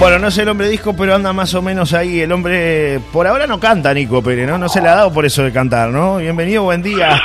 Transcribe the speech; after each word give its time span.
Bueno, 0.00 0.18
no 0.18 0.30
sé 0.30 0.42
el 0.42 0.48
hombre 0.48 0.66
disco, 0.70 0.96
pero 0.96 1.14
anda 1.14 1.30
más 1.34 1.52
o 1.52 1.60
menos 1.60 1.92
ahí. 1.92 2.22
El 2.22 2.32
hombre, 2.32 3.00
por 3.12 3.26
ahora 3.26 3.46
no 3.46 3.60
canta 3.60 3.92
Nico 3.92 4.22
Pérez, 4.22 4.48
¿no? 4.48 4.56
No 4.56 4.66
se 4.66 4.80
le 4.80 4.88
ha 4.88 4.94
dado 4.94 5.12
por 5.12 5.26
eso 5.26 5.42
de 5.42 5.52
cantar, 5.52 5.90
¿no? 5.90 6.16
Bienvenido, 6.16 6.62
buen 6.62 6.82
día. 6.82 7.20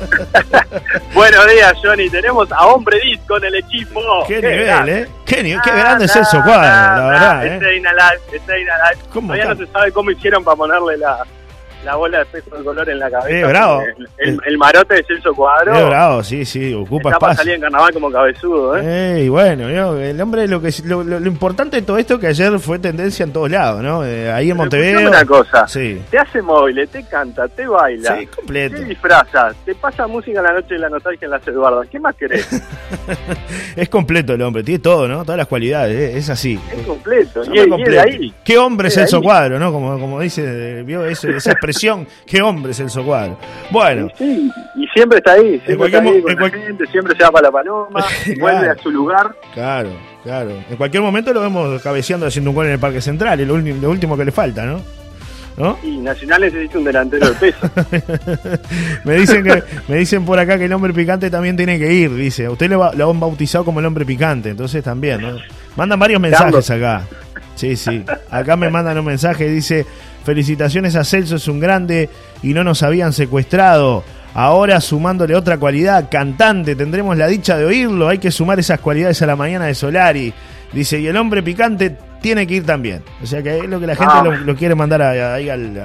Buenos 1.14 1.46
días, 1.46 1.72
Johnny. 1.80 2.10
Tenemos 2.10 2.50
a 2.50 2.66
Hombre 2.66 2.98
Disco 3.04 3.36
en 3.36 3.44
el 3.44 3.54
equipo. 3.54 4.00
Qué, 4.26 4.42
nivel, 4.42 4.88
¿eh? 4.88 5.08
Qué, 5.24 5.44
nivel, 5.44 5.60
qué 5.62 5.70
grande 5.70 6.06
es 6.06 6.16
eso, 6.16 6.42
cuadro, 6.42 6.62
la 6.62 7.06
verdad, 7.06 7.46
¿eh? 7.46 7.54
Este 7.54 7.76
Inalal, 7.76 8.18
este 8.32 8.60
Inalal. 8.60 8.96
Todavía 9.12 9.44
no 9.44 9.56
se 9.56 9.66
sabe 9.68 9.92
cómo 9.92 10.10
hicieron 10.10 10.42
para 10.42 10.56
ponerle 10.56 10.96
la, 10.96 11.24
la 11.84 11.96
bola 11.96 12.18
de 12.20 12.26
peso 12.26 12.56
de 12.56 12.64
color 12.64 12.88
en 12.88 12.98
la 12.98 13.10
cabeza. 13.10 13.30
Eh, 13.36 13.44
bravo. 13.44 13.82
El, 14.18 14.38
el, 14.46 14.58
marote 14.58 14.94
de 14.94 15.04
Celso 15.04 15.34
Cuadro. 15.34 15.74
Eh, 15.74 15.84
bravo, 15.84 16.22
sí, 16.22 16.44
sí, 16.44 16.72
ocupa 16.74 17.08
Está 17.10 17.18
para 17.18 17.32
espacio. 17.32 17.36
salir 17.38 17.54
en 17.54 17.60
carnaval 17.62 17.92
como 17.92 18.10
cabezudo, 18.10 18.76
¿eh? 18.76 18.80
Eh, 18.84 19.24
y 19.24 19.28
bueno, 19.28 19.68
yo, 19.70 19.98
el 19.98 20.20
hombre, 20.20 20.46
lo, 20.48 20.60
que 20.62 20.70
lo, 20.84 21.02
lo, 21.02 21.18
lo 21.20 21.26
importante 21.26 21.76
de 21.76 21.82
todo 21.82 21.98
esto 21.98 22.18
que 22.20 22.28
ayer 22.28 22.58
fue 22.58 22.78
tendencia 22.78 23.24
en 23.24 23.32
todos 23.32 23.50
lados, 23.50 23.82
¿no? 23.82 24.04
Eh, 24.04 24.30
ahí 24.30 24.50
en 24.50 24.56
Montevideo. 24.56 25.08
una 25.08 25.24
cosa. 25.24 25.66
Sí. 25.66 26.00
Te 26.10 26.18
hace 26.18 26.40
móvil, 26.42 26.88
te 26.88 27.02
canta, 27.04 27.48
te 27.48 27.66
baila. 27.66 28.16
Sí, 28.18 28.26
completo. 28.26 28.76
Te 28.76 28.84
disfraza, 28.84 29.50
te 29.64 29.74
pasa 29.74 30.06
música 30.06 30.38
en 30.38 30.44
la 30.44 30.52
noche 30.52 30.74
de 30.74 30.80
la 30.80 30.88
nostalgia 30.88 31.24
en 31.26 31.30
las 31.32 31.46
Eduardas. 31.48 31.88
¿Qué 31.90 31.98
más 31.98 32.14
querés? 32.16 32.48
es 33.76 33.88
completo 33.88 34.34
el 34.34 34.42
hombre, 34.42 34.62
tiene 34.62 34.78
todo, 34.80 35.08
¿no? 35.08 35.22
Todas 35.24 35.38
las 35.38 35.46
cualidades, 35.48 35.96
eh, 36.14 36.18
es 36.18 36.30
así. 36.30 36.58
es 36.72 36.86
completo. 36.86 37.42
Y, 37.44 37.48
es- 37.48 37.54
y 37.54 37.58
es 37.58 37.64
de 37.64 37.70
completo. 37.70 38.02
ahí. 38.02 38.34
Qué 38.44 38.58
hombre 38.58 38.88
es 38.88 38.96
Es 38.96 39.00
Celso 39.02 39.16
ahí. 39.16 39.22
Cuadro, 39.22 39.58
¿no? 39.58 39.72
Como, 39.72 39.98
como 39.98 40.20
dice, 40.20 40.82
vio 40.84 41.04
ese- 41.06 41.36
esa 41.36 41.52
expresión, 41.52 41.71
qué 42.26 42.42
hombre 42.42 42.72
es 42.72 42.76
Celso 42.78 43.04
Cuadro. 43.04 43.38
Bueno, 43.70 44.08
Sí, 44.18 44.50
y 44.76 44.86
siempre 44.88 45.18
está 45.18 45.32
ahí, 45.32 45.60
siempre 45.64 45.76
cualquier 45.76 46.02
está 46.04 46.10
ahí 46.14 46.18
mo- 46.18 46.22
con 46.22 46.30
en 46.32 46.36
la 46.38 46.48
cual- 46.50 46.62
gente, 46.62 46.86
siempre 46.86 47.16
se 47.16 47.22
va 47.24 47.30
para 47.30 47.46
la 47.48 47.52
paloma, 47.52 48.04
Claro. 48.24 48.40
vuelve 48.40 48.70
a 48.70 48.74
su 48.76 48.90
lugar. 48.90 49.34
claro, 49.54 49.90
claro. 50.22 50.50
En 50.70 50.76
cualquier 50.76 51.02
momento 51.02 51.32
lo 51.32 51.40
vemos 51.40 51.80
cabeceando 51.82 52.26
haciendo 52.26 52.50
un 52.50 52.56
gol 52.56 52.66
en 52.66 52.72
el 52.72 52.78
Parque 52.78 53.00
Central, 53.00 53.40
es 53.40 53.46
lo, 53.48 53.54
último 53.54 54.16
que 54.16 54.24
le 54.24 54.32
falta, 54.32 54.64
¿no? 54.64 54.80
¿No? 55.54 55.78
Y 55.82 55.98
Nacional 55.98 56.40
necesita 56.40 56.78
un 56.78 56.84
delantero 56.84 57.28
de 57.28 57.34
peso. 57.34 57.70
me 59.04 59.14
dicen 59.16 59.44
que 59.44 59.62
me 59.86 59.96
dicen 59.96 60.24
por 60.24 60.38
acá 60.38 60.56
que 60.56 60.64
el 60.64 60.72
hombre 60.72 60.94
picante 60.94 61.28
también 61.30 61.58
tiene 61.58 61.78
que 61.78 61.92
ir, 61.92 62.14
dice. 62.14 62.48
Usted 62.48 62.70
lo, 62.70 62.90
lo 62.94 63.10
han 63.10 63.20
bautizado 63.20 63.62
como 63.62 63.80
el 63.80 63.84
hombre 63.86 64.06
picante, 64.06 64.48
entonces 64.48 64.82
también, 64.82 65.20
¿no? 65.20 65.36
Mandan 65.76 65.98
varios 65.98 66.20
mensajes 66.22 66.70
acá. 66.70 67.02
Sí, 67.54 67.76
sí. 67.76 68.02
Acá 68.30 68.56
me 68.56 68.70
mandan 68.70 68.98
un 68.98 69.04
mensaje, 69.04 69.46
dice, 69.48 69.84
felicitaciones 70.24 70.96
a 70.96 71.04
Celso, 71.04 71.36
es 71.36 71.48
un 71.48 71.60
grande 71.60 72.08
y 72.42 72.54
no 72.54 72.64
nos 72.64 72.82
habían 72.82 73.12
secuestrado. 73.12 74.04
Ahora 74.34 74.80
sumándole 74.80 75.34
otra 75.36 75.58
cualidad, 75.58 76.08
cantante, 76.10 76.74
tendremos 76.74 77.16
la 77.18 77.26
dicha 77.26 77.56
de 77.58 77.66
oírlo, 77.66 78.08
hay 78.08 78.18
que 78.18 78.30
sumar 78.30 78.58
esas 78.58 78.80
cualidades 78.80 79.20
a 79.22 79.26
la 79.26 79.36
mañana 79.36 79.66
de 79.66 79.74
Solari. 79.74 80.32
Dice, 80.72 80.98
y 80.98 81.06
el 81.06 81.16
hombre 81.18 81.42
picante 81.42 81.94
tiene 82.22 82.46
que 82.46 82.54
ir 82.54 82.64
también. 82.64 83.02
O 83.22 83.26
sea 83.26 83.42
que 83.42 83.58
es 83.58 83.64
lo 83.68 83.78
que 83.78 83.86
la 83.86 83.94
gente 83.94 84.12
Ah. 84.16 84.22
lo, 84.24 84.34
lo 84.34 84.56
quiere 84.56 84.74
mandar 84.74 85.02
ahí 85.02 85.50
al, 85.50 85.78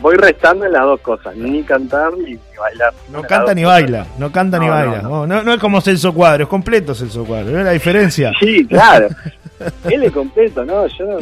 Voy 0.00 0.14
restando 0.16 0.66
en 0.66 0.72
las 0.72 0.82
dos 0.82 1.00
cosas, 1.00 1.34
ni 1.34 1.64
cantar 1.64 2.12
ni, 2.16 2.38
bailar. 2.56 2.92
No 3.10 3.22
canta 3.22 3.54
ni 3.54 3.64
baila, 3.64 4.06
no 4.18 4.30
canta 4.30 4.58
ni 4.60 4.68
baila. 4.68 5.02
no, 5.02 5.26
No, 5.26 5.42
no, 5.42 5.54
es 5.54 5.58
como 5.58 5.80
Celso 5.80 6.14
Cuadro, 6.14 6.44
es 6.44 6.48
completo 6.48 6.94
Celso 6.94 7.24
Cuadro. 7.24 7.52
¿Ves 7.54 7.64
la 7.64 7.72
diferencia? 7.72 8.30
Sí, 8.38 8.64
claro. 8.68 9.08
Él 9.90 10.04
es 10.04 10.12
completo, 10.12 10.64
¿no? 10.64 10.86
Yo 10.86 11.04
no- 11.06 11.18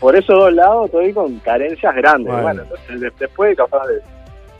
por 0.00 0.16
esos 0.16 0.34
dos 0.36 0.52
lados 0.52 0.86
estoy 0.86 1.12
con 1.12 1.38
carencias 1.40 1.94
grandes. 1.94 2.26
Bueno. 2.32 2.42
Bueno, 2.42 2.62
entonces 2.62 3.00
de- 3.00 3.12
después 3.20 3.56
capaz 3.56 3.86
de, 3.86 4.00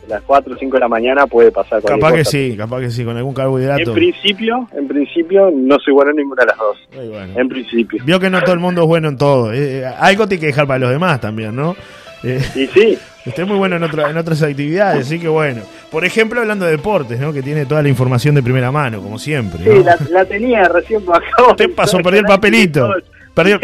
las 0.08 0.22
4 0.22 0.54
o 0.54 0.56
5 0.58 0.74
de 0.76 0.80
la 0.80 0.88
mañana 0.88 1.26
puede 1.26 1.52
pasar 1.52 1.80
cualquier 1.80 2.00
Capaz 2.00 2.16
que 2.16 2.24
sí, 2.24 2.56
capaz 2.56 2.80
que 2.80 2.90
sí, 2.90 3.04
con 3.04 3.16
algún 3.16 3.32
carbohidrato. 3.34 3.90
En 3.90 3.94
principio, 3.94 4.68
en 4.76 4.88
principio 4.88 5.50
no 5.54 5.78
soy 5.78 5.92
bueno 5.94 6.10
en 6.10 6.16
ninguna 6.18 6.42
de 6.42 6.46
las 6.48 6.56
dos. 6.58 6.76
Ay, 6.98 7.08
bueno. 7.08 7.32
En 7.38 7.48
principio. 7.48 8.02
Vio 8.04 8.18
que 8.18 8.28
no 8.30 8.40
todo 8.42 8.54
el 8.54 8.60
mundo 8.60 8.82
es 8.82 8.88
bueno 8.88 9.08
en 9.08 9.16
todo. 9.16 9.52
Eh, 9.52 9.80
eh, 9.80 9.84
algo 9.86 10.26
tiene 10.26 10.40
que 10.40 10.46
dejar 10.48 10.66
para 10.66 10.78
los 10.80 10.90
demás 10.90 11.20
también, 11.20 11.54
¿no? 11.54 11.76
Eh, 12.24 12.40
Y 12.56 12.66
sí, 12.66 12.98
usted 13.26 13.42
es 13.44 13.48
muy 13.48 13.56
bueno 13.58 13.76
en, 13.76 13.82
otra- 13.84 14.10
en 14.10 14.16
otras 14.16 14.42
actividades, 14.42 15.06
así 15.06 15.20
que 15.20 15.28
bueno. 15.28 15.62
Por 15.90 16.04
ejemplo, 16.04 16.40
hablando 16.40 16.64
de 16.66 16.72
deportes, 16.72 17.20
¿no? 17.20 17.32
Que 17.32 17.42
tiene 17.42 17.66
toda 17.66 17.82
la 17.82 17.88
información 17.88 18.34
de 18.34 18.42
primera 18.42 18.70
mano, 18.72 19.00
como 19.02 19.18
siempre. 19.18 19.64
¿no? 19.64 19.72
sí, 19.72 19.84
la, 19.84 19.96
la 20.10 20.24
tenía 20.24 20.64
recién 20.64 21.02
acá. 21.08 21.50
Usted 21.50 21.70
pasó, 21.74 21.98
perdió 21.98 22.20
el 22.20 22.26
papelito. 22.26 22.92
Perdió, 23.34 23.60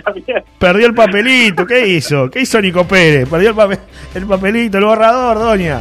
perdió 0.58 0.86
el 0.86 0.94
papelito. 0.94 1.64
¿Qué 1.66 1.86
hizo? 1.86 2.28
¿Qué 2.30 2.40
hizo 2.40 2.60
Nico 2.60 2.84
Pérez? 2.86 3.28
Perdió 3.28 3.50
el, 3.50 3.54
papel, 3.56 3.78
el 4.14 4.26
papelito, 4.26 4.78
el 4.78 4.84
borrador, 4.84 5.38
doña. 5.38 5.80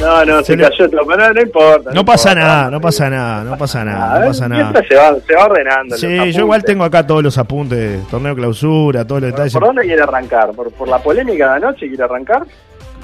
No, 0.00 0.24
no, 0.24 0.38
Se 0.38 0.44
se, 0.46 0.56
le- 0.56 0.64
cayó 0.68 0.90
todo, 0.90 1.06
pero 1.06 1.32
no 1.34 1.40
importa. 1.40 1.90
No 1.94 2.04
pasa 2.04 2.30
importa. 2.30 2.48
nada, 2.48 2.70
no 2.70 2.80
pasa 2.80 3.10
nada, 3.10 3.44
no 3.44 3.56
pasa 3.58 3.84
nada, 3.84 4.18
no 4.20 4.26
pasa 4.26 4.48
nada. 4.48 4.82
Se 4.88 4.94
va, 4.96 5.14
se 5.26 5.34
va 5.34 5.44
ordenando. 5.44 5.96
Sí, 5.96 6.32
yo 6.32 6.40
igual 6.40 6.64
tengo 6.64 6.82
acá 6.84 7.06
todos 7.06 7.22
los 7.22 7.36
apuntes, 7.38 8.04
torneo 8.08 8.34
clausura, 8.34 9.06
todos 9.06 9.20
los 9.22 9.30
¿Por, 9.30 9.36
detalles. 9.38 9.52
por 9.52 9.64
dónde 9.66 9.82
quiere 9.82 10.02
arrancar? 10.02 10.50
¿Por, 10.52 10.72
por 10.72 10.88
la 10.88 10.98
polémica 10.98 11.50
de 11.50 11.56
anoche 11.56 11.86
quiere 11.86 12.02
arrancar? 12.02 12.42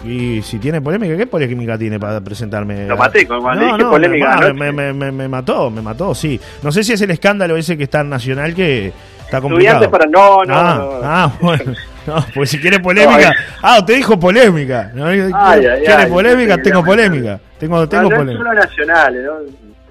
Y 0.04 0.40
si 0.42 0.58
tiene 0.58 0.80
polémica, 0.80 1.16
¿qué 1.16 1.26
polémica 1.26 1.76
tiene 1.76 2.00
para 2.00 2.20
presentarme? 2.20 2.86
Lo 2.86 2.96
maté, 2.96 3.26
cuando 3.26 3.52
le 3.54 3.66
dije 3.66 3.78
no, 3.78 3.90
polémica 3.90 4.52
me, 4.54 4.72
me, 4.72 4.92
me- 4.92 5.12
me 5.12 5.28
mató, 5.28 5.70
me 5.70 5.82
mató, 5.82 6.14
sí. 6.14 6.40
No 6.62 6.72
sé 6.72 6.82
si 6.84 6.92
es 6.94 7.00
el 7.02 7.10
escándalo 7.10 7.56
ese 7.56 7.76
que 7.76 7.84
está 7.84 8.00
en 8.00 8.08
Nacional 8.10 8.54
que 8.54 8.92
está 9.28 9.40
complicado. 9.40 9.84
Estudiantes 9.84 9.88
para... 9.88 10.06
No, 10.06 10.44
no, 10.44 10.54
ah, 10.54 10.74
no. 10.78 11.00
ah, 11.04 11.32
bueno. 11.40 11.72
No, 12.06 12.24
pues 12.34 12.48
si 12.48 12.58
quiere 12.58 12.80
polémica. 12.80 13.28
No, 13.28 13.34
ah, 13.62 13.76
usted 13.80 13.96
dijo 13.96 14.18
polémica. 14.18 14.90
¿no? 14.94 15.06
ay, 15.06 15.30
¿Quiere 15.60 15.92
ay, 15.94 16.10
polémica? 16.10 16.56
no 16.56 16.62
tengo 16.62 16.78
no, 16.80 16.84
polémica. 16.86 17.40
Tengo, 17.58 17.76
No, 17.80 17.88
tengo 17.88 18.02
no 18.04 18.08
polémica. 18.16 18.38
solo 18.38 18.54
nacionales, 18.54 19.24
¿no? 19.24 19.32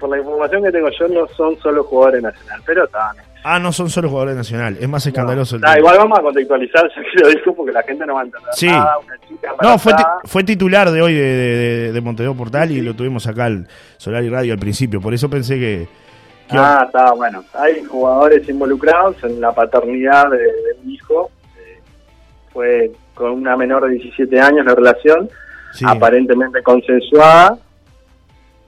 Por 0.00 0.10
la 0.10 0.18
información 0.18 0.62
que 0.64 0.72
tengo 0.72 0.88
yo, 0.98 1.06
no 1.08 1.28
son 1.36 1.56
solo 1.60 1.84
jugadores 1.84 2.22
nacionales, 2.22 2.64
pero 2.66 2.82
no. 2.92 3.22
Ah, 3.44 3.60
no 3.60 3.70
son 3.72 3.88
solo 3.88 4.08
jugadores 4.08 4.34
nacionales. 4.36 4.82
Es 4.82 4.88
más 4.88 5.06
escandaloso 5.06 5.54
el 5.56 5.60
Está, 5.62 5.74
tema. 5.74 5.78
igual 5.78 5.98
vamos 5.98 6.18
a 6.18 6.22
contextualizar, 6.22 6.90
que 7.14 7.20
lo 7.22 7.28
dijo, 7.28 7.54
porque 7.54 7.70
la 7.72 7.82
gente 7.84 8.04
no 8.04 8.14
va 8.14 8.20
a 8.22 8.24
entender 8.24 8.50
Sí. 8.52 8.66
nada. 8.66 8.96
Una 8.98 9.16
chica 9.28 9.48
No, 9.62 9.78
fue, 9.78 9.94
ti- 9.94 10.02
fue 10.24 10.42
titular 10.44 10.90
de 10.90 11.00
hoy 11.00 11.14
de, 11.14 11.22
de, 11.22 11.56
de- 11.56 11.92
de 11.92 12.00
Montevideo 12.00 12.34
Portal 12.34 12.72
y 12.72 12.80
lo 12.80 12.94
tuvimos 12.94 13.28
acá 13.28 13.44
al 13.44 13.68
Solar 13.96 14.24
y 14.24 14.28
Radio 14.28 14.52
al 14.54 14.58
principio. 14.58 15.00
Por 15.00 15.14
eso 15.14 15.30
pensé 15.30 15.54
que. 15.56 15.88
Ah, 16.50 16.84
está 16.86 17.12
bueno. 17.12 17.44
Hay 17.54 17.82
jugadores 17.84 18.48
involucrados 18.48 19.16
en 19.24 19.40
la 19.40 19.52
paternidad 19.52 20.30
de, 20.30 20.38
de 20.38 20.76
un 20.82 20.90
hijo. 20.90 21.30
Eh, 21.58 21.80
fue 22.52 22.90
con 23.14 23.30
una 23.32 23.56
menor 23.56 23.84
de 23.86 23.94
17 23.94 24.40
años 24.40 24.64
la 24.64 24.74
relación, 24.74 25.28
sí. 25.72 25.84
aparentemente 25.86 26.62
consensuada. 26.62 27.58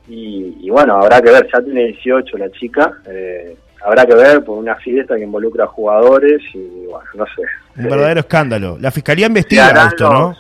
Y, 0.09 0.57
y 0.61 0.71
bueno, 0.71 0.97
habrá 0.97 1.21
que 1.23 1.31
ver, 1.31 1.49
ya 1.53 1.61
tiene 1.63 1.87
18 1.89 2.37
la 2.39 2.51
chica. 2.51 2.93
eh, 3.07 3.57
habrá 3.83 4.05
que 4.05 4.15
ver 4.15 4.45
por 4.45 4.59
una 4.59 4.75
fiesta 4.77 5.17
que 5.17 5.23
involucra 5.23 5.65
a 5.65 5.69
jugadores 5.69 6.43
y 6.53 6.85
bueno, 6.87 7.09
no 7.15 7.25
sé. 7.27 7.43
Un 7.77 7.87
Eh, 7.87 7.89
verdadero 7.89 8.21
escándalo. 8.21 8.77
La 8.81 8.91
fiscalía 8.91 9.27
investiga 9.27 9.87
esto, 9.89 10.13
¿no? 10.13 10.37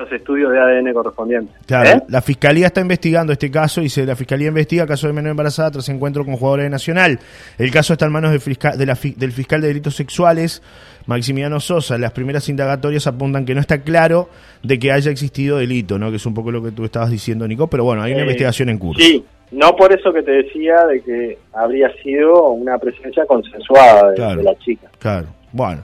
Los, 0.00 0.12
estudios 0.12 0.52
de 0.52 0.58
ADN 0.58 0.92
correspondientes. 0.92 1.54
Claro, 1.66 1.90
¿Eh? 1.90 2.02
la 2.08 2.20
fiscalía 2.22 2.66
está 2.66 2.80
investigando 2.80 3.32
este 3.32 3.50
caso 3.50 3.80
y 3.82 3.88
se, 3.88 4.04
la 4.06 4.16
fiscalía 4.16 4.48
investiga 4.48 4.86
caso 4.86 5.06
de 5.06 5.12
menor 5.12 5.30
embarazada 5.32 5.70
tras 5.70 5.88
encuentro 5.88 6.24
con 6.24 6.36
jugadores 6.36 6.64
de 6.64 6.70
Nacional. 6.70 7.18
El 7.58 7.70
caso 7.70 7.92
está 7.92 8.06
en 8.06 8.12
manos 8.12 8.30
del 8.30 8.40
fiscal, 8.40 8.76
de 8.76 8.86
la 8.86 8.98
del 9.16 9.32
fiscal 9.32 9.60
de 9.60 9.68
delitos 9.68 9.94
sexuales, 9.94 10.62
Maximiliano 11.06 11.60
Sosa. 11.60 11.98
Las 11.98 12.12
primeras 12.12 12.48
indagatorias 12.48 13.06
apuntan 13.06 13.44
que 13.44 13.54
no 13.54 13.60
está 13.60 13.82
claro 13.82 14.28
de 14.62 14.78
que 14.78 14.92
haya 14.92 15.10
existido 15.10 15.58
delito, 15.58 15.98
¿no? 15.98 16.10
Que 16.10 16.16
es 16.16 16.26
un 16.26 16.34
poco 16.34 16.50
lo 16.50 16.62
que 16.62 16.70
tú 16.72 16.84
estabas 16.84 17.10
diciendo, 17.10 17.46
Nico, 17.48 17.66
pero 17.66 17.84
bueno, 17.84 18.02
hay 18.02 18.12
una 18.12 18.20
Eh, 18.20 18.24
investigación 18.24 18.68
en 18.68 18.78
curso. 18.78 19.02
Sí, 19.02 19.24
no 19.52 19.74
por 19.74 19.92
eso 19.92 20.12
que 20.12 20.22
te 20.22 20.30
decía 20.32 20.84
de 20.86 21.00
que 21.02 21.38
habría 21.52 21.90
sido 22.02 22.50
una 22.50 22.78
presencia 22.78 23.24
consensuada 23.26 24.10
de, 24.10 24.16
Claro. 24.16 24.36
de 24.36 24.42
la 24.44 24.58
chica. 24.58 24.88
Claro, 24.98 25.26
bueno. 25.52 25.82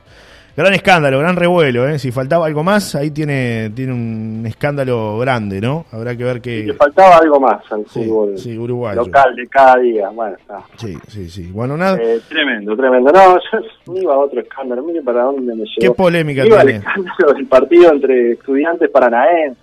Gran 0.57 0.73
escándalo, 0.73 1.19
gran 1.19 1.37
revuelo, 1.37 1.87
¿eh? 1.87 1.99
Si 1.99 2.11
faltaba 2.11 2.47
algo 2.47 2.65
más, 2.65 2.95
ahí 2.95 3.11
tiene, 3.11 3.71
tiene 3.75 3.93
un 3.93 4.43
escándalo 4.47 5.19
grande, 5.19 5.61
¿no? 5.61 5.85
Habrá 5.93 6.17
que 6.17 6.25
ver 6.25 6.41
que... 6.41 6.65
le 6.65 6.73
faltaba 6.73 7.19
algo 7.19 7.39
más 7.39 7.61
al 7.71 7.85
Sí, 7.89 8.05
fútbol 8.05 8.39
sí, 8.39 8.57
uruguayo. 8.57 9.03
local 9.05 9.37
de 9.37 9.47
cada 9.49 9.77
día. 9.81 10.09
Bueno, 10.09 10.35
está. 10.37 10.61
Sí, 10.77 10.97
sí, 11.09 11.29
sí. 11.29 11.51
Bueno, 11.53 11.77
nada... 11.77 11.99
Eh, 12.01 12.21
tremendo, 12.27 12.75
tremendo. 12.75 13.13
No, 13.13 13.37
yo 13.39 14.01
iba 14.01 14.15
a 14.15 14.19
otro 14.19 14.41
escándalo. 14.41 14.83
Mire 14.83 15.03
para 15.03 15.25
dónde 15.25 15.55
me 15.55 15.65
¿Qué 15.65 15.83
llevó. 15.83 15.95
polémica 15.95 16.47
Iba 16.47 16.63
tiene? 16.63 16.79
escándalo 16.79 17.33
del 17.35 17.47
partido 17.47 17.93
entre 17.93 18.33
estudiantes 18.33 18.89
paranaenses. 18.91 19.59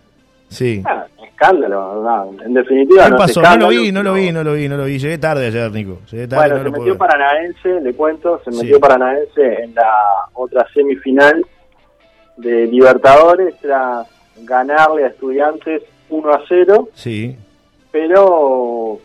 Sí. 0.49 0.83
Ah, 0.85 1.07
escándalo, 1.33 2.01
no, 2.03 2.43
en 2.43 2.53
definitiva. 2.53 3.05
¿Qué 3.05 3.11
no 3.11 3.17
pasó? 3.17 3.41
No 3.41 3.57
lo 3.57 3.67
vi, 3.69 3.91
no 3.91 4.03
lo 4.03 4.13
vi, 4.13 4.31
no 4.31 4.43
lo 4.43 4.53
vi, 4.53 4.69
no 4.69 4.77
lo 4.77 4.85
vi. 4.85 4.97
Llegué 4.99 5.17
tarde 5.17 5.47
ayer, 5.47 5.71
Nico. 5.71 5.99
Llegué 6.11 6.27
tarde, 6.27 6.49
Bueno, 6.49 6.55
no 6.55 6.63
se 6.63 6.69
lo 6.69 6.77
metió. 6.77 6.97
Paranaense, 6.97 7.81
le 7.81 7.93
cuento, 7.93 8.41
se 8.45 8.51
Sí. 8.51 8.57
metió 8.61 8.79
Paranaense 8.79 9.63
en 9.63 9.75
la 9.75 9.91
otra 10.33 10.65
semifinal 10.73 11.45
de 12.37 12.67
Libertadores 12.67 13.55
tras 13.61 14.07
ganarle 14.43 15.03
a 15.05 15.07
Estudiantes 15.07 15.83
1 16.09 16.33
a 16.33 16.41
0, 16.47 16.89
Sí, 16.93 17.35
pero 17.91 18.99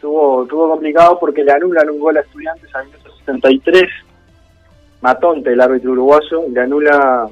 tuvo, 0.00 0.46
tuvo 0.46 0.70
complicado 0.70 1.18
porque 1.20 1.44
le 1.44 1.52
anulan 1.52 1.88
un 1.90 2.00
gol 2.00 2.16
a 2.16 2.20
Estudiantes 2.20 2.74
al 2.74 2.86
minuto 2.86 3.10
73. 3.18 3.84
Matonte, 5.00 5.52
el 5.52 5.60
árbitro 5.60 5.92
uruguayo, 5.92 6.42
le 6.52 6.60
anula 6.60 7.28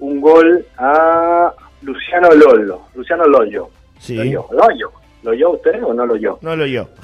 un 0.00 0.20
gol 0.20 0.64
a 0.78 1.52
Luciano 1.86 2.30
Lolo, 2.32 2.82
Luciano 2.94 3.24
Loyo. 3.26 3.70
sí. 3.98 4.16
Loyo, 4.16 4.46
Loyo. 4.50 4.90
¿Lo 5.22 5.30
oyó 5.32 5.50
usted 5.50 5.82
o 5.82 5.92
no 5.92 6.06
lo 6.06 6.14
oyó? 6.14 6.38
No 6.40 6.54
lo 6.54 6.66
yo. 6.66 6.88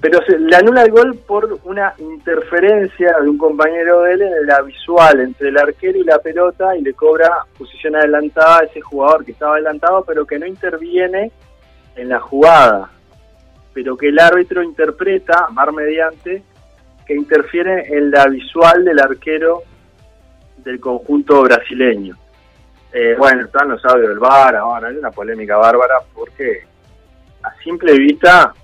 pero 0.00 0.20
se 0.26 0.38
le 0.38 0.56
anula 0.56 0.82
el 0.82 0.90
gol 0.90 1.14
por 1.26 1.60
una 1.64 1.94
interferencia 1.98 3.16
de 3.22 3.28
un 3.28 3.38
compañero 3.38 4.02
de 4.02 4.12
él 4.14 4.22
en 4.22 4.46
la 4.46 4.60
visual 4.62 5.20
entre 5.20 5.50
el 5.50 5.58
arquero 5.58 5.98
y 5.98 6.04
la 6.04 6.18
pelota 6.18 6.76
y 6.76 6.82
le 6.82 6.94
cobra 6.94 7.30
posición 7.56 7.96
adelantada 7.96 8.58
a 8.58 8.64
ese 8.64 8.80
jugador 8.80 9.24
que 9.24 9.32
estaba 9.32 9.54
adelantado 9.54 10.04
pero 10.04 10.26
que 10.26 10.38
no 10.38 10.46
interviene 10.46 11.30
en 11.96 12.08
la 12.08 12.18
jugada, 12.18 12.90
pero 13.72 13.96
que 13.96 14.08
el 14.08 14.18
árbitro 14.18 14.62
interpreta, 14.62 15.46
mar 15.52 15.72
mediante, 15.72 16.42
que 17.06 17.14
interfiere 17.14 17.86
en 17.96 18.10
la 18.10 18.26
visual 18.26 18.84
del 18.84 18.98
arquero 18.98 19.62
del 20.58 20.80
conjunto 20.80 21.42
brasileño. 21.42 22.16
Eh, 22.92 23.14
bueno, 23.18 23.44
están 23.44 23.68
los 23.68 23.84
audios 23.84 24.08
del 24.08 24.18
VAR, 24.18 24.56
ahora 24.56 24.88
hay 24.88 24.96
una 24.96 25.10
polémica 25.10 25.56
bárbara 25.56 25.96
porque 26.14 26.62
a 27.42 27.52
simple 27.62 27.92
vista 27.98 28.54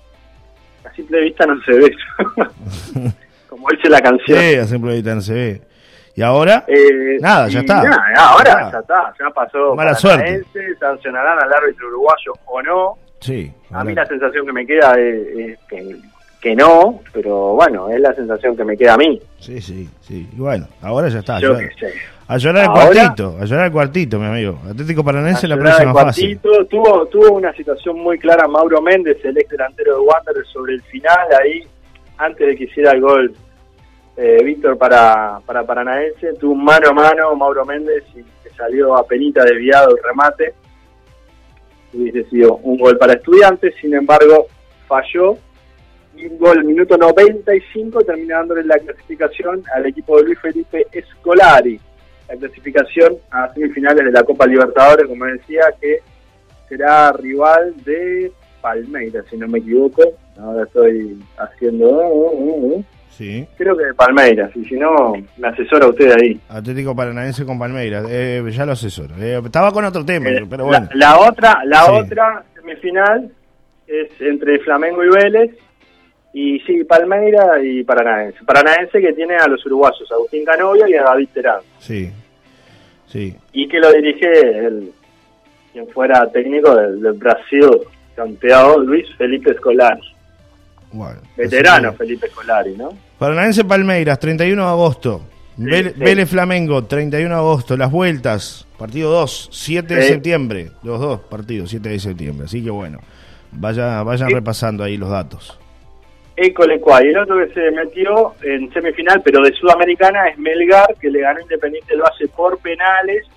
a 0.83 0.91
simple 0.93 1.21
vista 1.21 1.45
no 1.45 1.61
se 1.63 1.73
ve. 1.73 1.95
Como 3.49 3.67
dice 3.69 3.89
la 3.89 4.01
canción. 4.01 4.39
Sí, 4.39 4.55
a 4.55 4.65
simple 4.65 4.93
vista 4.93 5.15
no 5.15 5.21
se 5.21 5.33
ve. 5.33 5.61
Y 6.15 6.21
ahora, 6.21 6.65
eh, 6.67 7.17
nada, 7.19 7.47
ya 7.47 7.61
está. 7.61 7.79
ahora 8.17 8.71
ya 8.71 8.79
está, 8.79 9.13
ya 9.19 9.29
pasó. 9.29 9.75
Mala 9.75 9.95
suerte. 9.95 10.43
Sancionarán 10.79 11.39
al 11.41 11.53
árbitro 11.53 11.87
uruguayo 11.87 12.33
o 12.45 12.61
no. 12.61 12.97
Sí. 13.19 13.53
A 13.71 13.83
mí 13.83 13.93
la 13.93 14.05
sensación 14.05 14.45
que 14.45 14.51
me 14.51 14.65
queda 14.65 14.93
es, 14.99 15.57
que, 15.69 15.97
que, 16.41 16.55
no, 16.55 17.01
pero 17.13 17.53
bueno, 17.53 17.89
es 17.89 17.99
la 17.99 18.13
sensación 18.15 18.57
que 18.57 18.63
me 18.63 18.75
queda 18.75 18.95
a 18.95 18.97
mí. 18.97 19.21
Sí, 19.39 19.61
sí, 19.61 19.87
sí. 20.01 20.27
Y 20.35 20.39
bueno, 20.39 20.67
ahora 20.81 21.07
ya 21.07 21.19
está. 21.19 21.39
Yo 21.39 21.55
sé. 21.55 21.93
A 22.27 22.37
llorar 22.37 22.63
el 22.63 22.71
cuartito, 22.71 23.37
a 23.39 23.45
llorar 23.45 23.65
el 23.65 23.71
cuartito, 23.71 24.17
mi 24.17 24.25
amigo. 24.25 24.57
Atlético 24.69 25.03
Paranense 25.03 25.47
la 25.47 25.57
próxima 25.57 25.93
fase. 25.93 26.39
Tuvo, 26.69 27.05
tuvo 27.07 27.31
una 27.33 27.53
situación 27.53 27.99
muy 27.99 28.17
clara 28.17 28.47
Mauro 28.47 28.81
Méndez, 28.81 29.17
el 29.23 29.37
ex 29.37 29.49
delantero 29.49 29.95
de 29.95 29.99
Wanderers, 29.99 30.49
sobre 30.49 30.75
el 30.75 30.81
final, 30.83 31.27
ahí, 31.41 31.61
antes 32.17 32.47
de 32.47 32.55
que 32.55 32.63
hiciera 32.63 32.91
el 32.91 33.01
gol 33.01 33.33
eh, 34.15 34.37
Víctor 34.43 34.77
para, 34.77 35.39
para 35.45 35.63
Paranaense. 35.65 36.33
Tuvo 36.39 36.53
un 36.53 36.63
mano 36.63 36.89
a 36.89 36.93
mano 36.93 37.35
Mauro 37.35 37.65
Méndez 37.65 38.03
y 38.15 38.23
salió 38.55 38.95
a 38.95 39.05
penita 39.05 39.43
desviado 39.43 39.95
el 39.95 40.03
remate. 40.03 40.53
Hubiese 41.93 42.23
sido 42.29 42.55
un 42.57 42.77
gol 42.77 42.97
para 42.97 43.13
estudiantes, 43.13 43.75
sin 43.81 43.93
embargo, 43.93 44.47
falló. 44.87 45.37
Y 46.15 46.25
un 46.27 46.37
gol 46.37 46.63
minuto 46.63 46.97
95 46.97 48.01
terminándole 48.01 48.63
la 48.63 48.77
clasificación 48.77 49.63
al 49.73 49.85
equipo 49.85 50.17
de 50.17 50.25
Luis 50.25 50.39
Felipe 50.39 50.85
Escolari 50.91 51.79
la 52.31 52.37
clasificación 52.37 53.17
a 53.31 53.53
semifinales 53.53 54.05
de 54.05 54.11
la 54.11 54.23
Copa 54.23 54.45
Libertadores, 54.45 55.07
como 55.07 55.25
decía, 55.25 55.63
que 55.79 55.99
será 56.69 57.11
rival 57.11 57.73
de 57.83 58.31
Palmeiras, 58.61 59.25
si 59.29 59.37
no 59.37 59.47
me 59.47 59.59
equivoco. 59.59 60.03
Ahora 60.39 60.63
estoy 60.63 61.21
haciendo... 61.37 61.89
Uh, 61.89 62.31
uh, 62.31 62.75
uh, 62.75 62.85
sí. 63.09 63.45
Creo 63.57 63.75
que 63.75 63.85
de 63.85 63.93
Palmeiras, 63.93 64.51
y 64.55 64.63
si 64.65 64.75
no, 64.75 65.13
me 65.37 65.47
asesora 65.47 65.87
usted 65.87 66.11
ahí. 66.11 66.39
Atlético 66.49 66.95
Paranaense 66.95 67.45
con 67.45 67.59
Palmeiras, 67.59 68.05
eh, 68.09 68.41
ya 68.49 68.65
lo 68.65 68.71
asesoro. 68.71 69.13
Eh, 69.19 69.41
estaba 69.43 69.71
con 69.71 69.83
otro 69.83 70.05
tema, 70.05 70.29
eh, 70.29 70.45
pero 70.49 70.65
bueno. 70.65 70.87
La, 70.93 71.19
otra, 71.19 71.59
la 71.65 71.91
otra 71.91 72.43
semifinal 72.55 73.29
es 73.87 74.09
entre 74.21 74.59
Flamengo 74.59 75.03
y 75.03 75.09
Vélez, 75.09 75.51
y 76.33 76.59
sí, 76.61 76.83
Palmeira 76.85 77.61
y 77.61 77.83
Paranaense. 77.83 78.43
Paranaense 78.45 79.01
que 79.01 79.13
tiene 79.13 79.35
a 79.35 79.47
los 79.47 79.65
uruguayos, 79.65 80.09
Agustín 80.11 80.45
Canovia 80.45 80.87
y 80.89 80.95
a 80.95 81.03
David 81.03 81.29
Terán. 81.33 81.61
Sí, 81.79 82.09
sí. 83.07 83.35
Y 83.51 83.67
que 83.67 83.79
lo 83.79 83.91
dirige 83.91 84.27
el, 84.29 84.91
quien 85.73 85.87
fuera 85.89 86.29
técnico 86.31 86.73
del, 86.75 86.99
Brasil, 87.13 87.69
campeado 88.15 88.79
Luis 88.79 89.07
Felipe 89.17 89.53
Scolari. 89.55 90.01
Bueno, 90.93 91.21
Veterano 91.35 91.93
Felipe 91.93 92.27
Scolari, 92.29 92.75
¿no? 92.77 92.89
Paranaense 93.17 93.65
Palmeiras, 93.65 94.19
31 94.19 94.61
de 94.61 94.69
agosto. 94.69 95.21
Vélez 95.57 96.29
Flamengo, 96.29 96.85
31 96.85 97.29
de 97.29 97.35
agosto. 97.35 97.77
Las 97.77 97.91
vueltas, 97.91 98.65
partido 98.77 99.11
2, 99.11 99.49
7 99.51 99.95
de 99.95 100.03
septiembre. 100.03 100.71
Los 100.81 100.99
dos 100.99 101.19
partidos, 101.21 101.69
7 101.69 101.89
de 101.89 101.99
septiembre. 101.99 102.45
Así 102.45 102.63
que 102.63 102.69
bueno, 102.69 102.99
vaya, 103.51 104.01
vayan 104.03 104.29
repasando 104.31 104.83
ahí 104.83 104.97
los 104.97 105.09
datos. 105.09 105.60
École 106.41 106.81
Y 107.03 107.07
el 107.07 107.17
otro 107.17 107.37
que 107.37 107.53
se 107.53 107.71
metió 107.71 108.33
en 108.41 108.71
semifinal, 108.73 109.21
pero 109.23 109.41
de 109.41 109.53
Sudamericana, 109.53 110.27
es 110.27 110.37
Melgar, 110.39 110.95
que 110.99 111.09
le 111.09 111.21
ganó 111.21 111.39
Independiente 111.39 111.93
del 111.93 112.01
Valle 112.01 112.27
por 112.35 112.57
penales, 112.59 113.27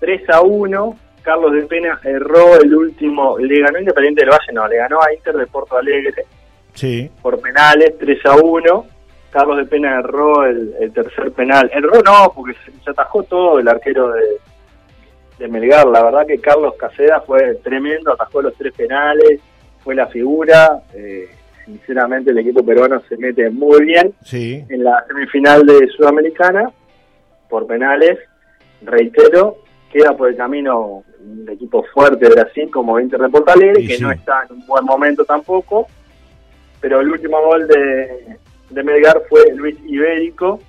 3 0.00 0.30
a 0.30 0.40
1. 0.40 0.98
Carlos 1.22 1.52
de 1.52 1.62
Pena 1.62 1.98
erró 2.02 2.60
el 2.60 2.74
último, 2.74 3.38
le 3.38 3.60
ganó 3.60 3.78
Independiente 3.78 4.22
del 4.22 4.30
Valle, 4.30 4.52
no, 4.52 4.66
le 4.66 4.76
ganó 4.76 5.00
a 5.00 5.14
Inter 5.14 5.36
de 5.36 5.46
Porto 5.46 5.76
Alegre. 5.76 6.24
Sí. 6.74 7.08
Por 7.22 7.40
penales, 7.40 7.96
3 7.98 8.26
a 8.26 8.36
1. 8.36 8.86
Carlos 9.30 9.56
de 9.56 9.64
Pena 9.66 9.98
erró 10.00 10.44
el, 10.44 10.92
tercer 10.92 11.30
penal. 11.32 11.70
Erró 11.72 12.02
no, 12.02 12.32
porque 12.34 12.56
se, 12.84 12.90
atajó 12.90 13.22
todo 13.22 13.60
el 13.60 13.68
arquero 13.68 14.10
de, 14.10 14.22
de 15.38 15.48
Melgar. 15.48 15.86
La 15.86 16.02
verdad 16.02 16.26
que 16.26 16.40
Carlos 16.40 16.74
Caseda 16.76 17.20
fue 17.20 17.54
tremendo, 17.62 18.12
atajó 18.12 18.42
los 18.42 18.54
tres 18.54 18.74
penales, 18.74 19.40
fue 19.82 19.94
la 19.94 20.08
figura. 20.08 20.82
Eh, 20.94 21.28
sinceramente 21.64 22.30
el 22.30 22.38
equipo 22.38 22.64
peruano 22.64 23.00
se 23.08 23.16
mete 23.16 23.50
muy 23.50 23.84
bien 23.84 24.14
en 24.32 24.84
la 24.84 25.04
semifinal 25.06 25.64
de 25.66 25.88
Sudamericana 25.88 26.70
por 27.48 27.66
penales. 27.66 28.18
Reitero, 28.82 29.58
queda 29.92 30.16
por 30.16 30.28
el 30.28 30.36
camino 30.36 31.04
un 31.20 31.48
equipo 31.48 31.82
fuerte 31.94 32.28
de 32.28 32.34
Brasil 32.34 32.70
como 32.70 33.00
Inter 33.00 33.20
de 33.20 33.28
Porto 33.28 33.52
que 33.54 33.98
no 34.00 34.10
está 34.10 34.44
en 34.48 34.56
un 34.56 34.66
buen 34.66 34.84
momento 34.84 35.24
tampoco, 35.24 35.86
pero 36.80 37.00
el 37.00 37.10
último 37.10 37.40
gol 37.40 37.66
de, 37.66 38.36
de 38.70 38.82
Melgar 38.82 39.22
fue 39.28 39.40
Luis 39.54 39.76
Ibérico 39.86 40.60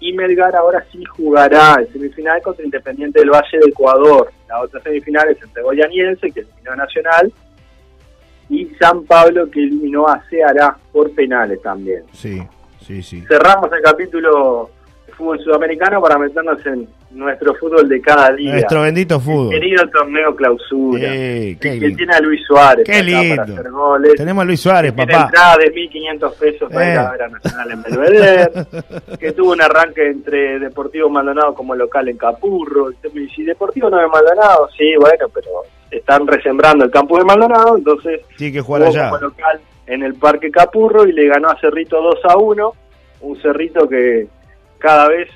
y 0.00 0.12
Melgar 0.12 0.54
ahora 0.54 0.84
sí 0.92 1.02
jugará 1.04 1.76
el 1.80 1.90
semifinal 1.92 2.42
contra 2.42 2.64
Independiente 2.64 3.20
del 3.20 3.30
Valle 3.30 3.58
de 3.58 3.70
Ecuador. 3.70 4.30
La 4.48 4.60
otra 4.60 4.80
semifinal 4.82 5.30
es 5.30 5.42
entre 5.42 5.62
Goyaniense, 5.62 6.30
que 6.30 6.40
eliminó 6.40 6.76
Nacional, 6.76 7.32
y 8.48 8.66
San 8.78 9.04
Pablo 9.04 9.50
que 9.50 9.60
eliminó 9.60 10.06
a 10.08 10.22
Ceará 10.28 10.76
por 10.92 11.10
penales 11.12 11.60
también. 11.62 12.02
Sí, 12.12 12.42
sí, 12.80 13.02
sí. 13.02 13.22
Cerramos 13.26 13.70
el 13.72 13.82
capítulo 13.82 14.70
de 15.06 15.12
fútbol 15.12 15.42
sudamericano 15.42 16.00
para 16.00 16.18
meternos 16.18 16.64
en 16.66 16.88
nuestro 17.14 17.54
fútbol 17.54 17.88
de 17.88 18.00
cada 18.00 18.32
día. 18.32 18.52
Nuestro 18.52 18.82
bendito 18.82 19.20
fútbol. 19.20 19.54
El 19.54 19.60
querido 19.60 19.88
torneo 19.88 20.34
clausura. 20.34 21.00
que 21.00 21.56
tiene 21.96 22.14
a 22.14 22.20
Luis 22.20 22.40
Suárez. 22.46 22.84
Qué 22.84 23.02
lindo. 23.02 23.44
Tenemos 24.16 24.42
a 24.42 24.44
Luis 24.44 24.60
Suárez, 24.60 24.92
que 24.92 25.06
papá. 25.06 25.24
entrada 25.26 25.56
de 25.58 25.72
1.500 25.72 26.34
pesos 26.34 26.72
para 26.72 26.92
ir 26.92 26.98
a 26.98 27.10
ver 27.12 27.22
a 27.22 27.28
Nacional 27.28 27.70
en 27.70 27.82
Belvedere. 27.82 28.50
que 29.18 29.32
tuvo 29.32 29.52
un 29.52 29.62
arranque 29.62 30.10
entre 30.10 30.58
Deportivo 30.58 31.08
Maldonado 31.08 31.54
como 31.54 31.74
local 31.74 32.08
en 32.08 32.16
Capurro. 32.16 32.90
Y 32.92 33.42
Deportivo 33.44 33.90
no 33.90 34.00
es 34.00 34.10
Maldonado, 34.10 34.68
sí, 34.76 34.94
bueno, 34.98 35.28
pero 35.32 35.50
están 35.98 36.26
resembrando 36.26 36.84
el 36.84 36.90
campo 36.90 37.18
de 37.18 37.24
Maldonado, 37.24 37.76
entonces 37.76 38.20
sí, 38.36 38.52
que 38.52 38.60
jugar 38.60 38.84
allá. 38.84 39.10
local 39.20 39.60
en 39.86 40.02
el 40.02 40.14
Parque 40.14 40.50
Capurro 40.50 41.06
y 41.06 41.12
le 41.12 41.28
ganó 41.28 41.48
a 41.48 41.60
Cerrito 41.60 42.00
2 42.00 42.18
a 42.24 42.36
1, 42.36 42.72
un 43.20 43.42
Cerrito 43.42 43.88
que 43.88 44.26
cada 44.78 45.08
vez 45.08 45.28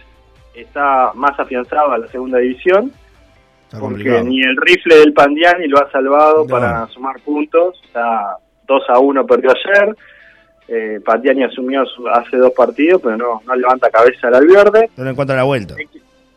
está 0.55 1.13
más 1.15 1.39
afianzado 1.39 1.93
a 1.93 1.99
la 1.99 2.09
segunda 2.09 2.39
división, 2.39 2.93
porque 3.79 4.23
ni 4.23 4.41
el 4.43 4.57
rifle 4.57 4.97
del 4.97 5.13
Pandiani 5.13 5.69
lo 5.69 5.79
ha 5.79 5.91
salvado 5.91 6.47
para 6.47 6.87
sumar 6.89 7.21
puntos, 7.21 7.81
está 7.85 8.37
2 8.67 8.83
a 8.89 8.99
1 8.99 9.27
perdió 9.27 9.51
ayer, 9.51 9.97
eh, 10.69 11.01
Pandiani 11.05 11.45
asumió 11.45 11.83
hace 12.13 12.37
dos 12.37 12.53
partidos, 12.53 13.01
pero 13.03 13.17
no, 13.17 13.43
no 13.47 13.57
levanta 13.57 13.91
cabeza 13.91 14.29
al 14.29 14.35
Albierde. 14.35 14.91
No 14.97 15.05
le 15.05 15.11
encuentra 15.11 15.37
la 15.37 15.45
vuelta. 15.45 15.75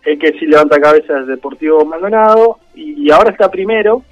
El 0.04 0.18
que, 0.18 0.34
sí 0.40 0.46
levanta 0.46 0.80
cabeza 0.80 1.20
es 1.20 1.28
Deportivo 1.28 1.86
Maldonado, 1.86 2.60
y, 2.74 3.08
y 3.08 3.12
ahora 3.12 3.32
está 3.32 3.52
primero, 3.52 4.04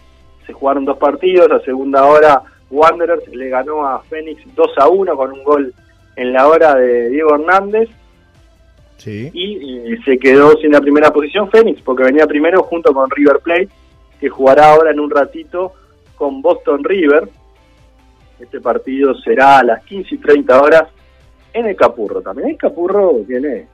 se 0.45 0.53
jugaron 0.53 0.85
dos 0.85 0.97
partidos, 0.97 1.51
a 1.51 1.59
segunda 1.61 2.05
hora 2.05 2.43
Wanderers 2.69 3.27
le 3.29 3.49
ganó 3.49 3.85
a 3.85 4.01
Fénix 4.03 4.41
2 4.55 4.77
a 4.77 4.87
1 4.87 5.15
con 5.15 5.31
un 5.31 5.43
gol 5.43 5.73
en 6.15 6.33
la 6.33 6.47
hora 6.47 6.75
de 6.75 7.09
Diego 7.09 7.35
Hernández. 7.35 7.89
Y, 9.05 9.95
se 10.03 10.19
quedó 10.19 10.57
sin 10.57 10.71
la 10.71 10.81
primera 10.81 11.11
posición 11.11 11.49
Fénix 11.49 11.81
porque 11.81 12.03
venía 12.03 12.27
primero 12.27 12.63
junto 12.63 12.93
con 12.93 13.09
River 13.09 13.39
Plate, 13.39 13.69
que 14.19 14.29
jugará 14.29 14.73
ahora 14.73 14.91
en 14.91 14.99
un 14.99 15.09
ratito 15.09 15.73
con 16.15 16.41
Boston 16.41 16.83
River. 16.83 17.29
Este 18.39 18.59
partido 18.59 19.15
será 19.15 19.59
a 19.59 19.63
las 19.63 19.83
15 19.85 20.15
y 20.15 20.17
30 20.17 20.61
horas 20.61 20.83
en 21.53 21.65
el 21.65 21.75
Capurro 21.75 22.21
también. 22.21 22.49
El 22.49 22.57
Capurro 22.57 23.21
tiene 23.25 23.67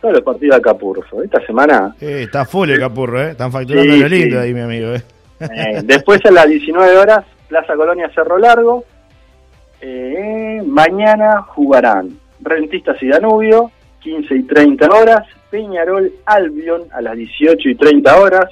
todos 0.00 0.14
los 0.14 0.22
partidos 0.22 0.56
de 0.56 0.62
Capurro. 0.62 1.22
Esta 1.22 1.44
semana. 1.46 1.94
está 2.00 2.44
full 2.44 2.70
el 2.70 2.78
Capurro, 2.78 3.22
¿eh? 3.22 3.30
Están 3.30 3.52
facturando 3.52 3.96
lo 3.96 4.08
lindo 4.08 4.40
ahí, 4.40 4.54
mi 4.54 4.60
amigo. 4.60 4.94
¿eh? 4.94 5.02
Eh, 5.40 5.82
después 5.84 6.24
a 6.24 6.30
las 6.30 6.48
19 6.48 6.96
horas, 6.96 7.24
Plaza 7.48 7.74
Colonia 7.74 8.10
Cerro 8.14 8.38
Largo. 8.38 8.84
Eh, 9.80 10.62
mañana 10.64 11.42
jugarán 11.42 12.18
Rentistas 12.40 13.02
y 13.02 13.08
Danubio, 13.08 13.70
15 14.00 14.34
y 14.34 14.42
30 14.44 14.88
horas. 14.88 15.26
Peñarol 15.50 16.12
Albion 16.24 16.82
a 16.90 17.00
las 17.00 17.16
18 17.16 17.68
y 17.68 17.74
30 17.74 18.20
horas. 18.20 18.46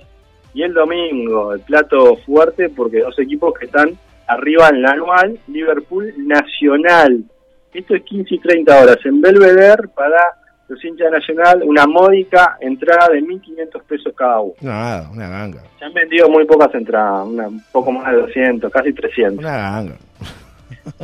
Y 0.52 0.62
el 0.62 0.72
domingo, 0.72 1.52
el 1.52 1.60
plato 1.60 2.16
fuerte, 2.24 2.68
porque 2.68 3.00
dos 3.00 3.18
equipos 3.18 3.52
que 3.58 3.66
están 3.66 3.98
arriba 4.26 4.68
en 4.68 4.82
la 4.82 4.90
anual, 4.90 5.38
Liverpool 5.48 6.14
Nacional. 6.18 7.24
Esto 7.72 7.96
es 7.96 8.02
15 8.04 8.36
y 8.36 8.38
30 8.38 8.82
horas 8.82 8.98
en 9.04 9.20
Belvedere 9.20 9.88
para 9.88 10.18
los 10.68 10.82
hinchas 10.84 11.10
de 11.10 11.18
Nacional, 11.18 11.62
una 11.64 11.86
módica 11.86 12.56
entrada 12.60 13.08
de 13.12 13.20
1.500 13.20 13.82
pesos 13.86 14.12
cada 14.16 14.40
uno. 14.40 14.54
Nada, 14.62 15.10
una 15.12 15.28
ganga. 15.28 15.62
Se 15.78 15.84
han 15.84 15.92
vendido 15.92 16.28
muy 16.28 16.44
pocas 16.46 16.74
entradas, 16.74 17.26
una, 17.26 17.48
un 17.48 17.62
poco 17.72 17.92
más 17.92 18.10
de 18.12 18.20
200, 18.22 18.72
casi 18.72 18.92
300. 18.92 19.38
Una 19.44 19.56
ganga. 19.56 19.96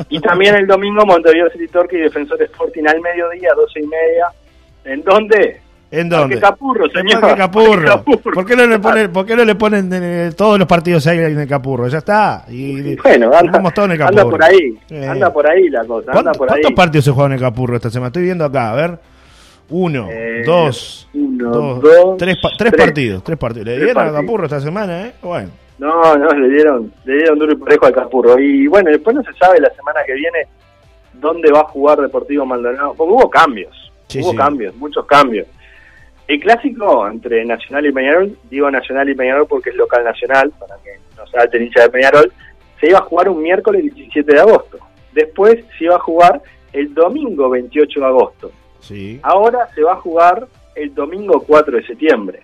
Y 0.09 0.21
también 0.21 0.55
el 0.57 0.67
domingo 0.67 1.05
Montevideo 1.07 1.51
City 1.51 1.69
Torque 1.69 1.97
y 1.99 2.03
Defensor 2.03 2.41
Sporting 2.43 2.85
al 2.87 3.01
mediodía, 3.01 3.51
12 3.55 3.81
y 3.81 3.87
media. 3.87 4.27
¿En 4.85 5.03
dónde? 5.03 5.61
¿En 5.91 6.09
dónde? 6.09 6.37
Parque 6.37 6.41
Capurro, 6.41 6.89
señor. 6.91 7.21
Parque 7.21 7.37
Capurro. 7.39 7.85
Capurro. 7.89 8.33
¿Por 8.35 8.47
qué 8.47 8.57
no 8.57 8.67
le 8.67 8.79
ponen, 8.79 9.13
por 9.13 9.27
qué 9.27 9.37
no 9.37 9.45
le 9.45 9.55
ponen 9.57 9.91
eh, 9.93 10.31
todos 10.37 10.59
los 10.59 10.69
partidos 10.69 11.07
ahí 11.07 11.19
en 11.19 11.39
el 11.39 11.49
Capurro? 11.49 11.89
Ya 11.89 11.99
está. 11.99 12.45
Y, 12.49 12.95
Bueno, 12.97 13.31
anda, 13.35 13.61
todos 13.73 13.87
en 13.89 13.93
el 13.97 14.03
anda 14.03 14.17
Capurro. 14.23 14.31
por 14.39 14.45
ahí, 14.45 14.79
Eh. 14.91 15.07
anda 15.07 15.33
por 15.33 15.51
ahí 15.51 15.69
la 15.69 15.85
cosa, 15.85 16.11
anda 16.13 16.23
¿Cuánto- 16.23 16.39
por 16.39 16.49
ahí. 16.53 16.61
¿Cuántos 16.63 16.77
partidos 16.77 17.05
se 17.05 17.11
juegan 17.11 17.33
en 17.33 17.39
el 17.39 17.43
Capurro 17.45 17.77
esta 17.77 17.91
semana? 17.91 18.09
Estoy 18.09 18.23
viendo 18.23 18.45
acá, 18.45 18.71
a 18.71 18.75
ver. 18.75 18.99
Uno, 19.71 20.09
Eh, 20.11 20.43
dos, 20.45 21.09
uno, 21.15 21.51
dos, 21.51 21.81
dos, 21.81 22.17
tres, 22.19 22.37
pa- 22.43 22.51
tres 22.59 22.73
tres. 22.73 22.85
partidos. 22.87 23.23
Tres 23.25 23.39
partidos. 23.39 23.67
Le 23.67 23.73
Tres 23.75 23.85
dieron 23.87 24.03
a 24.03 24.05
partidos. 24.07 24.21
Capurro 24.27 24.45
esta 24.45 24.61
semana, 24.61 25.07
¿eh? 25.07 25.13
Bueno. 25.23 25.51
No, 25.79 26.17
no, 26.17 26.29
le 26.33 26.49
dieron, 26.51 26.93
le 27.05 27.15
dieron 27.17 27.39
duro 27.39 27.53
y 27.53 27.57
parejo 27.57 27.87
al 27.87 27.93
Capurro. 27.95 28.39
Y 28.39 28.67
bueno, 28.67 28.91
después 28.91 29.17
no 29.17 29.23
se 29.23 29.33
sabe 29.35 29.61
la 29.61 29.71
semana 29.75 30.01
que 30.07 30.13
viene 30.15 30.47
dónde 31.15 31.51
va 31.51 31.61
a 31.61 31.65
jugar 31.65 31.99
Deportivo 32.01 32.45
Maldonado, 32.45 32.95
porque 32.95 33.13
hubo 33.13 33.31
cambios, 33.31 33.91
Sí, 34.09 34.21
hubo 34.21 34.33
sí. 34.33 34.37
cambios, 34.37 34.75
muchos 34.77 35.07
cambios. 35.07 35.47
El 36.29 36.39
clásico 36.41 37.09
entre 37.09 37.45
Nacional 37.45 37.87
y 37.87 37.93
Peñarol, 37.93 38.37
digo 38.51 38.71
Nacional 38.71 39.09
y 39.09 39.15
Peñarol 39.15 39.47
porque 39.49 39.71
es 39.71 39.77
local 39.77 40.05
nacional, 40.05 40.53
para 40.59 40.77
que 40.77 40.91
no 41.17 41.27
salte 41.27 41.57
el 41.57 41.65
hincha 41.65 41.83
de 41.83 41.91
Peñarol, 41.91 42.33
se 42.79 42.89
iba 42.89 42.99
a 42.99 43.03
jugar 43.03 43.29
un 43.29 43.43
miércoles 43.43 43.83
17 43.83 44.33
de 44.35 44.41
agosto. 44.41 44.79
Después 45.13 45.65
se 45.79 45.85
iba 45.85 45.97
a 45.97 46.01
jugar 46.01 46.41
el 46.73 46.95
domingo 46.95 47.49
28 47.51 48.01
de 48.01 48.07
agosto. 48.07 48.53
Sí. 48.81 49.21
Ahora 49.23 49.69
se 49.75 49.83
va 49.83 49.93
a 49.93 49.97
jugar 49.97 50.47
el 50.75 50.95
domingo 50.95 51.43
4 51.47 51.77
de 51.77 51.87
septiembre. 51.87 52.41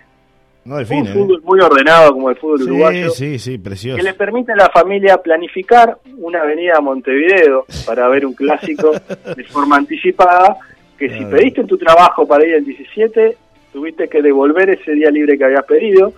No 0.65 0.75
Un 0.75 0.81
define. 0.81 1.09
¿eh? 1.11 1.13
fútbol 1.13 1.43
muy 1.45 1.61
ordenado 1.61 2.13
como 2.13 2.29
el 2.31 2.37
fútbol 2.37 2.63
uruguayo 2.63 3.11
Sí, 3.11 3.39
sí, 3.39 3.57
precioso. 3.59 3.97
que 3.99 4.03
le 4.03 4.15
permite 4.15 4.53
a 4.53 4.57
la 4.57 4.69
familia 4.71 5.17
planificar 5.19 5.97
una 6.19 6.41
avenida 6.41 6.75
a 6.77 6.81
Montevideo 6.81 7.67
para 7.87 8.09
ver 8.09 8.27
un 8.27 8.35
clásico 8.35 8.91
de 9.37 9.45
forma 9.45 9.77
anticipada, 9.77 10.57
que 10.99 11.09
si 11.11 11.25
pediste 11.27 11.63
tu 11.65 11.79
trabajo 11.79 12.27
para 12.27 12.45
ir 12.47 12.55
el 12.55 12.65
17, 12.65 13.37
tuviste 13.73 14.09
que 14.09 14.23
devolver 14.23 14.71
ese 14.71 14.93
día 14.93 15.11
libre 15.11 15.39
que 15.39 15.45
habías 15.45 15.65
pedido, 15.67 16.13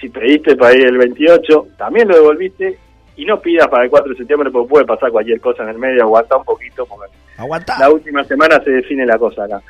si 0.00 0.10
pediste 0.10 0.56
para 0.56 0.74
ir 0.74 0.84
el 0.86 0.98
28, 0.98 1.68
también 1.78 2.06
lo 2.08 2.16
devolviste, 2.16 2.76
y 3.16 3.24
no 3.24 3.40
pidas 3.40 3.66
para 3.68 3.84
el 3.84 3.90
4 3.90 4.10
de 4.10 4.18
septiembre 4.18 4.50
porque 4.50 4.68
puede 4.68 4.84
pasar 4.84 5.10
cualquier 5.10 5.40
cosa 5.40 5.62
en 5.62 5.70
el 5.70 5.78
medio, 5.78 6.02
aguanta 6.02 6.36
un 6.36 6.44
poquito, 6.44 6.84
porque 6.84 7.06
Aguantá. 7.36 7.78
la 7.78 7.90
última 7.90 8.24
semana 8.24 8.62
se 8.62 8.70
define 8.70 9.04
la 9.06 9.18
cosa 9.18 9.44
acá. 9.44 9.62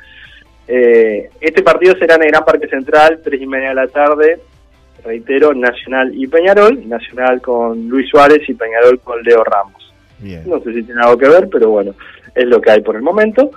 Eh, 0.67 1.29
este 1.39 1.63
partido 1.63 1.95
será 1.97 2.15
en 2.15 2.23
el 2.23 2.29
Gran 2.29 2.43
Parque 2.43 2.67
Central, 2.67 3.21
tres 3.23 3.41
y 3.41 3.47
media 3.47 3.69
de 3.69 3.75
la 3.75 3.87
tarde. 3.87 4.39
Reitero, 5.03 5.53
Nacional 5.53 6.11
y 6.13 6.27
Peñarol. 6.27 6.87
Nacional 6.87 7.41
con 7.41 7.87
Luis 7.87 8.09
Suárez 8.09 8.47
y 8.49 8.53
Peñarol 8.53 8.99
con 8.99 9.21
Leo 9.23 9.43
Ramos. 9.43 9.93
Bien. 10.19 10.43
No 10.45 10.59
sé 10.59 10.73
si 10.73 10.83
tiene 10.83 11.01
algo 11.01 11.17
que 11.17 11.29
ver, 11.29 11.47
pero 11.49 11.69
bueno, 11.69 11.93
es 12.33 12.45
lo 12.45 12.59
que 12.59 12.71
hay 12.71 12.81
por 12.81 12.95
el 12.95 13.01
momento. 13.01 13.51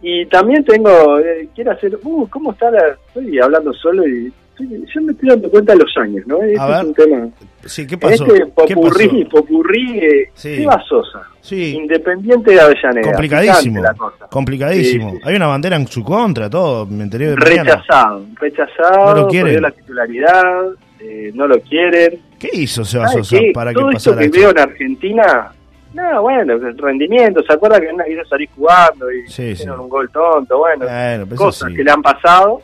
Y 0.00 0.26
también 0.26 0.64
tengo, 0.64 1.18
eh, 1.18 1.48
quiero 1.54 1.72
hacer, 1.72 1.98
uh, 2.02 2.28
¿cómo 2.28 2.52
está 2.52 2.70
la...? 2.70 2.96
Estoy 3.08 3.38
hablando 3.40 3.72
solo 3.74 4.06
y 4.06 4.32
estoy- 4.64 4.84
yo 4.94 5.00
me 5.02 5.12
estoy 5.12 5.28
dando 5.28 5.50
cuenta 5.50 5.72
de 5.72 5.78
los 5.78 5.96
años, 5.96 6.26
¿no? 6.26 6.42
Este 6.42 6.58
ver. 6.66 6.76
es 6.78 6.84
un 6.84 6.94
tema. 6.94 7.28
Sí, 7.64 7.86
¿qué 7.86 7.98
pasó? 7.98 8.24
Este 8.26 8.44
¿Qué 8.66 8.74
popurrí, 8.74 9.24
pasó? 9.24 9.28
popurrí, 9.40 9.98
eh, 9.98 10.30
Sí. 10.34 10.64
Sosa, 10.88 11.22
Sí, 11.40 11.74
Independiente 11.76 12.52
de 12.52 12.60
Avellaneda. 12.60 13.02
complicadísimo. 13.12 13.82
La 13.82 13.94
cosa. 13.94 14.26
Complicadísimo. 14.28 15.10
Sí, 15.12 15.16
sí. 15.16 15.22
Hay 15.24 15.36
una 15.36 15.46
bandera 15.46 15.76
en 15.76 15.86
su 15.86 16.02
contra, 16.02 16.50
todo. 16.50 16.86
Me 16.86 17.04
enteré 17.04 17.30
de 17.30 17.36
mañana. 17.36 17.62
Rechazado, 17.76 18.24
rechazado, 18.40 19.14
No 19.14 19.14
lo 19.22 19.28
quieren. 19.28 19.46
perdió 19.46 19.60
la 19.60 19.70
titularidad, 19.70 20.64
eh, 21.00 21.30
no 21.34 21.46
lo 21.46 21.60
quieren. 21.60 22.20
¿Qué 22.38 22.50
hizo 22.52 22.84
Seba 22.84 23.08
¿Sabes 23.08 23.26
Sosa 23.28 23.40
qué? 23.42 23.52
para 23.54 23.70
que 23.72 23.78
Todo 23.80 23.90
esto 23.90 24.10
pasara 24.10 24.18
que 24.20 24.24
esto? 24.26 24.38
veo 24.40 24.50
en 24.50 24.58
Argentina, 24.58 25.52
no, 25.94 26.22
bueno, 26.22 26.52
el 26.54 26.76
rendimiento, 26.78 27.42
¿se 27.42 27.52
acuerda 27.52 27.80
que 27.80 27.92
no 27.92 28.04
quiso 28.04 28.24
salir 28.26 28.48
jugando 28.54 29.10
y 29.12 29.26
Sí, 29.28 29.42
hicieron 29.50 29.76
sí. 29.76 29.82
un 29.84 29.88
gol 29.88 30.10
tonto? 30.10 30.58
Bueno, 30.58 30.84
Bueno, 30.84 31.26
cosas 31.36 31.70
sí. 31.70 31.76
que 31.76 31.84
le 31.84 31.90
han 31.90 32.02
pasado, 32.02 32.60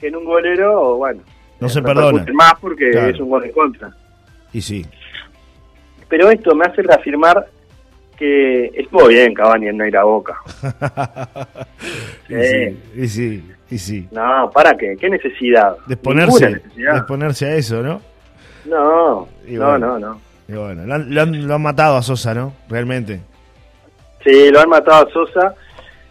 que 0.00 0.08
en 0.08 0.16
un 0.16 0.24
golero, 0.24 0.96
bueno, 0.96 1.20
No 1.60 1.66
eh, 1.66 1.70
se 1.70 1.82
perdona. 1.82 2.24
más 2.32 2.54
porque 2.60 2.90
Claro. 2.90 3.10
es 3.10 3.20
un 3.20 3.28
gol 3.30 3.44
en 3.44 3.52
contra. 3.52 3.90
Y 4.52 4.60
sí. 4.60 4.84
Pero 6.08 6.30
esto 6.30 6.54
me 6.54 6.64
hace 6.66 6.82
reafirmar 6.82 7.46
que 8.18 8.66
estuvo 8.74 9.06
bien 9.08 9.32
Cavani 9.34 9.68
en 9.68 9.76
no 9.78 9.86
ir 9.86 9.96
a 9.96 10.04
Boca. 10.04 10.36
y 12.28 12.34
Sí. 12.34 12.78
Y 12.96 13.08
sí. 13.08 13.44
Y 13.70 13.78
sí. 13.78 14.08
No, 14.10 14.50
¿para 14.52 14.76
qué? 14.76 14.96
¿Qué 15.00 15.08
necesidad? 15.08 15.76
De 15.86 15.94
exponerse, 15.94 16.32
Ninguna 16.46 16.56
necesidad. 16.64 16.92
de 16.92 16.98
exponerse 16.98 17.46
a 17.46 17.54
eso, 17.54 17.82
¿no? 17.82 18.00
No, 18.66 19.28
Y 19.46 19.52
no, 19.54 19.68
bueno. 19.70 19.86
no, 19.86 19.98
no. 19.98 20.20
Y 20.48 20.52
bueno, 20.54 20.84
lo 20.84 20.94
han, 20.94 21.14
lo 21.14 21.22
han- 21.22 21.46
lo 21.46 21.54
han 21.54 21.62
matado 21.62 21.96
a 21.96 22.02
Sosa, 22.02 22.34
¿no? 22.34 22.52
Realmente. 22.68 23.20
Sí, 24.24 24.50
lo 24.50 24.60
han 24.60 24.68
matado 24.68 25.06
a 25.06 25.10
Sosa. 25.12 25.54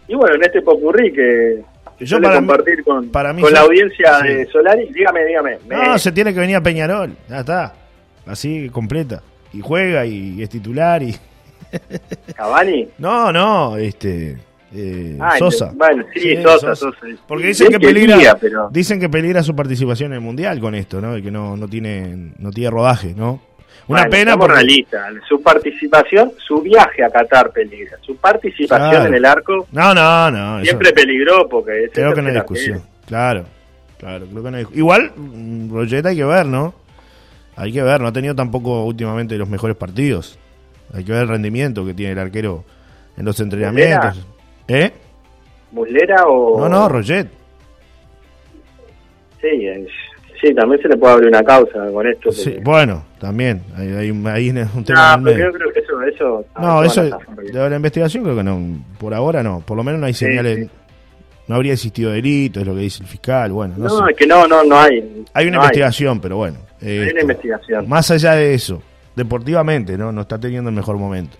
Y 0.08 0.14
bueno, 0.14 0.34
en 0.36 0.42
este 0.42 0.62
popurrí 0.62 1.12
que 1.12 1.62
Yo 2.00 2.20
para 2.20 2.40
mí- 2.40 2.46
compartir 2.46 2.82
con, 2.84 3.08
para 3.10 3.32
mí 3.32 3.42
con 3.42 3.52
la 3.52 3.60
audiencia 3.60 4.20
sí. 4.22 4.28
de 4.28 4.46
Solari, 4.46 4.88
dígame, 4.92 5.24
dígame. 5.26 5.58
No, 5.68 5.92
me- 5.92 5.98
se 5.98 6.12
tiene 6.12 6.32
que 6.34 6.40
venir 6.40 6.56
a 6.56 6.62
Peñarol. 6.62 7.14
Ya 7.28 7.40
está. 7.40 7.74
Así, 8.26 8.68
completa. 8.70 9.22
Y 9.52 9.60
juega 9.60 10.06
y, 10.06 10.42
es 10.42 10.48
titular 10.48 11.02
y... 11.02 11.14
Cavani. 12.36 12.88
No, 12.98 13.32
no, 13.32 13.76
este... 13.76 14.38
eh, 14.74 15.16
Ah, 15.20 15.36
Sosa. 15.38 15.72
Bueno, 15.74 16.04
sí, 16.14 16.36
Sosa, 16.42 16.74
Sosa. 16.74 16.98
Porque 17.26 17.48
dicen 17.48 17.68
que 17.68 17.80
peligra, 17.80 18.14
quería, 18.16 18.34
pero- 18.36 18.68
dicen 18.72 19.00
que 19.00 19.08
peligra 19.08 19.42
su 19.42 19.54
participación 19.54 20.12
en 20.12 20.16
el 20.16 20.20
mundial 20.20 20.60
con 20.60 20.74
esto, 20.74 21.00
¿no? 21.00 21.16
Y 21.16 21.22
que 21.22 21.30
no, 21.30 21.56
no 21.56 21.68
tiene, 21.68 22.32
no 22.38 22.50
tiene 22.50 22.70
rodaje, 22.70 23.14
¿no? 23.16 23.40
Una 23.90 24.02
Bueno, 24.02 24.10
pena 24.10 24.36
porque 24.36 24.54
realistas. 24.54 25.14
Su 25.28 25.42
participación, 25.42 26.32
su 26.38 26.62
viaje 26.62 27.02
a 27.02 27.10
Qatar 27.10 27.50
peligra. 27.50 27.98
Su 28.02 28.16
participación 28.16 28.90
Claro. 28.90 29.06
en 29.06 29.14
el 29.14 29.24
arco 29.24 29.66
no, 29.72 29.92
no, 29.94 30.30
no. 30.30 30.56
eso- 30.58 30.64
siempre 30.64 30.92
peligró 30.92 31.48
porque 31.48 31.88
creo 31.92 32.14
que 32.14 32.22
no 32.22 32.28
hay 32.28 32.34
discusión. 32.34 32.76
arquero. 32.78 32.90
Claro, 33.06 33.44
claro, 33.98 34.26
creo 34.30 34.42
que 34.44 34.50
no 34.50 34.56
hay 34.58 34.64
discu- 34.64 34.76
Igual 34.76 35.12
mm, 35.16 35.72
Roget 35.74 36.06
hay 36.06 36.16
que 36.16 36.24
ver, 36.24 36.46
¿no? 36.46 36.74
Hay 37.56 37.72
que 37.72 37.82
ver, 37.82 38.00
no 38.00 38.06
ha 38.08 38.12
tenido 38.12 38.34
tampoco 38.34 38.84
últimamente 38.84 39.36
los 39.36 39.48
mejores 39.48 39.76
partidos. 39.76 40.38
Hay 40.94 41.04
que 41.04 41.12
ver 41.12 41.22
el 41.22 41.28
rendimiento 41.28 41.84
que 41.84 41.92
tiene 41.94 42.12
el 42.12 42.18
arquero 42.20 42.64
en 43.16 43.24
los 43.24 43.38
entrenamientos. 43.40 44.24
¿Eh? 44.68 44.92
¿Muslera 45.72 46.24
o...? 46.26 46.60
No, 46.60 46.68
no, 46.68 46.88
Roget. 46.88 47.26
Sí, 49.40 49.66
es- 49.66 49.88
sí, 50.40 50.54
también 50.54 50.80
se 50.82 50.88
le 50.88 50.96
puede 50.96 51.12
abrir 51.14 51.28
una 51.28 51.42
causa 51.42 51.86
con 51.92 52.06
esto. 52.06 52.32
Sí, 52.32 52.50
porque- 52.50 52.60
bueno, 52.64 53.04
también. 53.18 53.62
Hay, 53.76 53.88
hay 53.88 54.10
un- 54.10 54.26
ahí 54.26 54.48
es 54.48 54.68
un 54.74 54.84
tema. 54.84 55.16
No, 55.16 55.24
pero 55.24 55.38
yo 55.46 55.52
creo 55.52 55.72
que 55.72 55.80
eso... 55.80 56.02
eso 56.02 56.44
No, 56.60 56.82
eso 56.84 57.02
de 57.04 57.70
la 57.70 57.76
investigación 57.76 58.24
creo 58.24 58.36
que 58.36 58.42
no, 58.44 58.58
por 58.98 59.12
ahora 59.14 59.42
no, 59.42 59.60
por 59.60 59.76
lo 59.76 59.84
menos 59.84 60.00
no 60.00 60.06
hay 60.06 60.14
Sí, 60.14 60.24
señales, 60.26 60.66
sí. 60.66 60.70
no 61.48 61.54
habría 61.56 61.72
existido 61.72 62.10
delito, 62.12 62.60
es 62.60 62.66
lo 62.66 62.74
que 62.74 62.80
dice 62.80 63.02
el 63.02 63.08
fiscal, 63.08 63.52
bueno, 63.52 63.74
no, 63.76 63.84
No, 63.84 63.90
sé. 64.06 64.12
es 64.12 64.16
que 64.16 64.26
no, 64.26 64.46
no, 64.46 64.62
no 64.64 64.78
hay. 64.78 65.24
Hay 65.34 65.46
una 65.48 65.56
no 65.58 65.62
investigación, 65.64 66.20
pero 66.20 66.36
bueno, 66.36 66.58
eh, 66.80 67.04
Hay 67.06 67.12
una 67.12 67.20
investigación. 67.22 67.88
más 67.88 68.10
allá 68.10 68.32
de 68.32 68.54
eso, 68.54 68.82
deportivamente, 69.16 69.96
no, 69.98 70.12
no 70.12 70.22
está 70.22 70.38
teniendo 70.38 70.70
el 70.70 70.76
mejor 70.76 70.96
momento. 70.96 71.36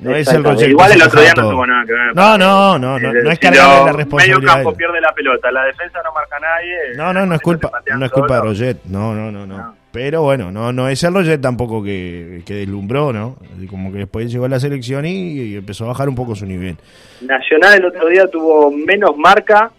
No 0.00 0.14
es 0.14 0.28
el. 0.28 0.44
Roger 0.44 0.70
Igual 0.70 0.92
el 0.92 1.02
otro 1.02 1.20
día 1.20 1.32
no 1.36 1.50
tuvo 1.50 1.66
nada 1.66 1.84
que 1.86 1.92
ver. 1.92 2.14
No, 2.14 2.38
no, 2.38 2.78
no, 2.78 2.98
no, 2.98 3.12
no 3.12 3.30
es 3.30 3.38
cargarle 3.38 3.84
la 3.84 3.92
responsabilidad. 3.92 4.38
Medio 4.40 4.54
campo 4.54 4.74
pierde 4.74 5.00
la 5.00 5.12
pelota, 5.12 5.50
la 5.50 5.64
defensa 5.64 6.00
no 6.04 6.12
marca 6.12 6.36
a 6.36 6.40
nadie. 6.40 6.76
No, 6.96 7.12
no, 7.12 7.26
no 7.26 7.34
es 7.34 7.40
culpa, 7.40 7.70
no 7.96 8.06
es 8.06 8.12
culpa 8.12 8.36
de. 8.36 8.40
Roget, 8.42 8.84
no, 8.84 9.14
no, 9.14 9.30
no, 9.30 9.46
no. 9.46 9.58
No. 9.58 9.76
Pero 9.92 10.22
bueno, 10.22 10.52
no, 10.52 10.72
no 10.72 10.88
es 10.88 11.02
el 11.02 11.12
Roget 11.12 11.40
tampoco 11.40 11.82
que, 11.82 12.42
que 12.46 12.54
deslumbró, 12.54 13.12
¿no? 13.12 13.36
Como 13.68 13.90
que 13.90 13.98
después 13.98 14.30
llegó 14.30 14.44
a 14.44 14.48
la 14.48 14.60
selección 14.60 15.04
y, 15.04 15.32
y 15.32 15.56
empezó 15.56 15.84
a 15.84 15.88
bajar 15.88 16.08
un 16.08 16.14
poco 16.14 16.36
su 16.36 16.46
nivel. 16.46 16.76
Nacional 17.22 17.78
el 17.78 17.84
otro 17.84 18.08
día 18.08 18.26
tuvo 18.28 18.70
menos 18.70 19.16
marca 19.16 19.70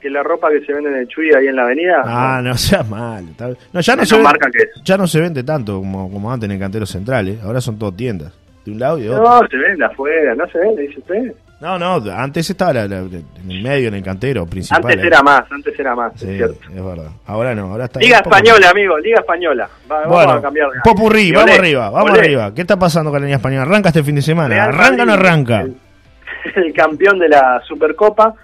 que 0.00 0.10
la 0.10 0.22
ropa 0.22 0.48
que 0.50 0.64
se 0.64 0.72
vende 0.72 0.90
en 0.90 0.96
el 0.96 1.08
Chuy 1.08 1.30
ahí 1.32 1.46
en 1.46 1.56
la 1.56 1.62
avenida. 1.62 2.02
Ah, 2.04 2.40
no 2.42 2.56
seas 2.56 2.88
mal. 2.88 3.26
No, 3.72 3.80
ya 3.80 3.96
no, 3.96 4.04
se 4.04 4.16
vende, 4.16 4.38
ya 4.82 4.96
no 4.96 5.06
se 5.06 5.20
vende 5.20 5.44
tanto 5.44 5.78
como, 5.78 6.10
como 6.10 6.32
antes 6.32 6.46
en 6.46 6.52
el 6.52 6.58
cantero 6.58 6.86
central, 6.86 7.28
¿eh? 7.28 7.38
Ahora 7.42 7.60
son 7.60 7.78
todo 7.78 7.92
tiendas, 7.92 8.32
de 8.64 8.70
un 8.72 8.78
lado 8.78 8.98
y 8.98 9.02
de 9.02 9.10
otro. 9.10 9.22
No, 9.24 9.48
se 9.48 9.56
vende 9.56 9.84
afuera, 9.84 10.34
no 10.34 10.46
se 10.48 10.58
vende, 10.58 10.82
dice 10.82 10.98
usted. 11.00 11.32
No, 11.60 11.78
no, 11.78 11.96
antes 12.12 12.48
estaba 12.48 12.72
la- 12.72 12.88
la- 12.88 12.98
en 13.00 13.50
el 13.50 13.62
medio, 13.62 13.88
en 13.88 13.94
el 13.94 14.02
cantero 14.02 14.46
principal. 14.46 14.80
Antes 14.82 15.04
¿eh? 15.04 15.06
era 15.08 15.22
más, 15.22 15.42
antes 15.52 15.78
era 15.78 15.94
más, 15.94 16.12
Sí, 16.16 16.26
es 16.30 16.36
cierto. 16.36 16.58
es 16.74 16.82
verdad. 16.84 17.10
Ahora 17.26 17.54
no, 17.54 17.70
ahora 17.72 17.84
está. 17.84 18.00
Liga 18.00 18.22
poco- 18.22 18.36
Española, 18.36 18.70
amigo, 18.70 18.98
Liga 18.98 19.20
Española. 19.20 19.68
Va- 19.90 20.06
vamos 20.06 20.36
a 20.36 20.40
cambiar. 20.42 20.68
Popurrí, 20.82 21.28
Y 21.28 21.32
vamos 21.32 21.50
olé, 21.50 21.58
arriba, 21.58 21.90
vamos 21.90 22.10
olé. 22.12 22.20
arriba. 22.20 22.54
¿Qué 22.54 22.62
está 22.62 22.78
pasando 22.78 23.10
con 23.10 23.20
la 23.20 23.26
Liga 23.26 23.36
Española? 23.36 23.62
¿Arranca 23.62 23.88
este 23.90 24.02
fin 24.02 24.14
de 24.14 24.22
semana? 24.22 24.48
Real 24.48 24.68
¿Arranca 24.68 25.02
o 25.02 25.06
no 25.06 25.12
arranca? 25.12 25.60
El, 25.60 25.76
el 26.64 26.72
campeón 26.72 27.18
de 27.18 27.28
la 27.28 27.60
Supercopa, 27.68 28.34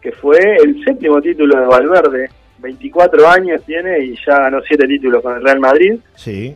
que 0.00 0.12
fue 0.12 0.38
el 0.62 0.80
séptimo 0.84 1.20
título 1.20 1.58
de 1.60 1.66
Valverde. 1.66 2.28
24 2.60 3.26
años 3.28 3.62
tiene 3.66 3.98
y 4.04 4.14
ya 4.24 4.38
ganó 4.38 4.60
7 4.62 4.86
títulos 4.86 5.22
con 5.22 5.34
el 5.36 5.42
Real 5.42 5.58
Madrid. 5.58 5.98
Sí, 6.14 6.54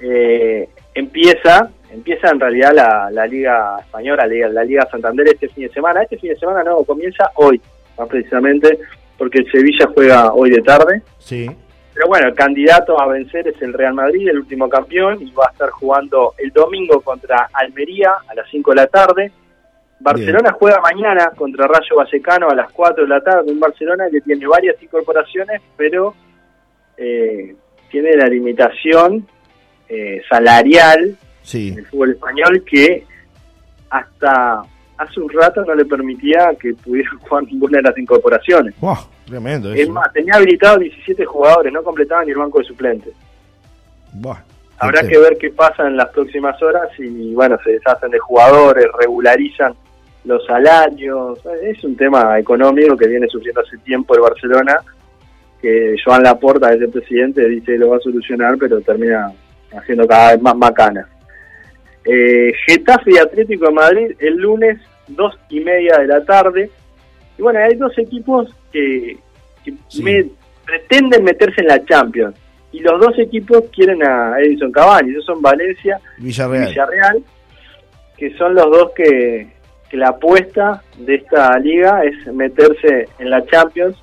Eh, 0.00 0.68
empieza 0.94 1.68
empieza 1.92 2.30
en 2.30 2.40
realidad 2.40 2.72
la, 3.12 3.26
Liga 3.26 3.76
Española, 3.80 4.26
la 4.26 4.32
Liga, 4.32 4.48
la 4.48 4.64
Liga 4.64 4.88
Santander 4.90 5.28
este 5.28 5.48
fin 5.48 5.66
de 5.66 5.72
semana. 5.72 6.02
Este 6.02 6.18
fin 6.18 6.30
de 6.30 6.38
semana 6.38 6.62
no, 6.64 6.82
comienza 6.84 7.30
hoy, 7.36 7.60
más 7.98 8.08
precisamente, 8.08 8.78
porque 9.18 9.38
el 9.38 9.50
Sevilla 9.50 9.88
juega 9.94 10.32
hoy 10.32 10.50
de 10.50 10.62
tarde. 10.62 11.02
Sí. 11.18 11.50
Pero 11.94 12.08
bueno, 12.08 12.28
el 12.28 12.34
candidato 12.34 12.98
a 12.98 13.06
vencer 13.06 13.46
es 13.48 13.60
el 13.60 13.74
Real 13.74 13.92
Madrid, 13.92 14.28
el 14.28 14.38
último 14.38 14.68
campeón, 14.68 15.20
y 15.20 15.30
va 15.32 15.46
a 15.48 15.52
estar 15.52 15.68
jugando 15.70 16.32
el 16.38 16.50
domingo 16.50 17.00
contra 17.02 17.48
Almería 17.52 18.12
a 18.26 18.34
las 18.34 18.48
5 18.50 18.70
de 18.70 18.76
la 18.76 18.86
tarde. 18.86 19.32
Barcelona 20.00 20.52
juega 20.58 20.80
mañana 20.80 21.30
contra 21.36 21.68
Rayo 21.68 21.96
Vallecano 21.96 22.48
a 22.48 22.54
las 22.54 22.72
4 22.72 23.04
de 23.04 23.08
la 23.08 23.20
tarde, 23.20 23.52
un 23.52 23.60
Barcelona 23.60 24.06
que 24.10 24.20
tiene 24.22 24.46
varias 24.46 24.82
incorporaciones, 24.82 25.60
pero 25.76 26.14
eh, 26.96 27.54
tiene 27.90 28.16
la 28.16 28.26
limitación 28.26 29.28
eh, 29.88 30.22
salarial 30.28 31.16
del 31.50 31.86
fútbol 31.86 32.10
español 32.12 32.64
que 32.64 33.06
hasta 33.90 34.62
hace 34.98 35.20
un 35.20 35.28
rato 35.30 35.64
no 35.64 35.74
le 35.74 35.84
permitía 35.84 36.54
que 36.60 36.74
pudiera 36.74 37.10
jugar 37.20 37.44
ninguna 37.44 37.78
de 37.78 37.82
las 37.82 37.98
incorporaciones. 37.98 38.74
tremendo 39.26 39.72
Es 39.72 39.88
más, 39.88 40.12
tenía 40.12 40.34
habilitado 40.34 40.78
17 40.78 41.24
jugadores, 41.24 41.72
no 41.72 41.82
completaban 41.82 42.26
ni 42.26 42.32
el 42.32 42.38
banco 42.38 42.58
de 42.58 42.64
suplentes. 42.64 43.14
Habrá 44.78 45.06
que 45.06 45.16
ver 45.16 45.38
qué 45.38 45.50
pasa 45.50 45.86
en 45.86 45.96
las 45.96 46.08
próximas 46.08 46.60
horas 46.60 46.88
y 46.98 47.34
bueno, 47.34 47.56
se 47.62 47.72
deshacen 47.72 48.10
de 48.10 48.18
jugadores, 48.18 48.84
regularizan 48.98 49.74
los 50.24 50.44
salarios. 50.44 51.38
Es 51.62 51.84
un 51.84 51.96
tema 51.96 52.38
económico 52.38 52.96
que 52.96 53.06
viene 53.06 53.28
sufriendo 53.28 53.60
hace 53.60 53.78
tiempo 53.78 54.14
el 54.14 54.22
Barcelona, 54.22 54.80
que 55.60 55.94
Joan 56.04 56.24
Laporta, 56.24 56.72
el 56.72 56.90
presidente, 56.90 57.48
dice 57.48 57.66
que 57.66 57.78
lo 57.78 57.90
va 57.90 57.98
a 57.98 58.00
solucionar, 58.00 58.56
pero 58.58 58.80
termina 58.80 59.32
haciendo 59.72 60.06
cada 60.06 60.32
vez 60.32 60.42
más 60.42 60.56
macana. 60.56 61.08
Eh, 62.04 62.52
Getafe 62.66 63.12
y 63.12 63.18
Atlético 63.18 63.66
de 63.66 63.72
Madrid 63.72 64.16
el 64.18 64.36
lunes, 64.36 64.78
dos 65.08 65.38
y 65.48 65.60
media 65.60 65.98
de 65.98 66.06
la 66.06 66.24
tarde. 66.24 66.70
Y 67.38 67.42
bueno, 67.42 67.60
hay 67.60 67.76
dos 67.76 67.96
equipos 67.98 68.54
que, 68.72 69.18
pretenden 70.64 71.24
meterse 71.24 71.60
en 71.60 71.68
la 71.68 71.84
Champions. 71.84 72.36
Y 72.72 72.80
los 72.80 73.00
dos 73.00 73.18
equipos 73.18 73.64
quieren 73.74 74.02
a 74.02 74.38
Edison 74.40 74.72
Cavani, 74.72 75.10
esos 75.10 75.26
son 75.26 75.42
Valencia 75.42 76.00
y 76.18 76.24
Villarreal, 76.24 77.22
que 78.16 78.34
son 78.38 78.54
los 78.54 78.64
dos 78.70 78.92
que, 78.96 79.48
que 79.90 79.96
la 79.98 80.08
apuesta 80.08 80.82
de 80.96 81.16
esta 81.16 81.58
liga 81.58 82.02
es 82.02 82.26
meterse 82.32 83.08
en 83.18 83.28
la 83.28 83.44
Champions 83.44 83.96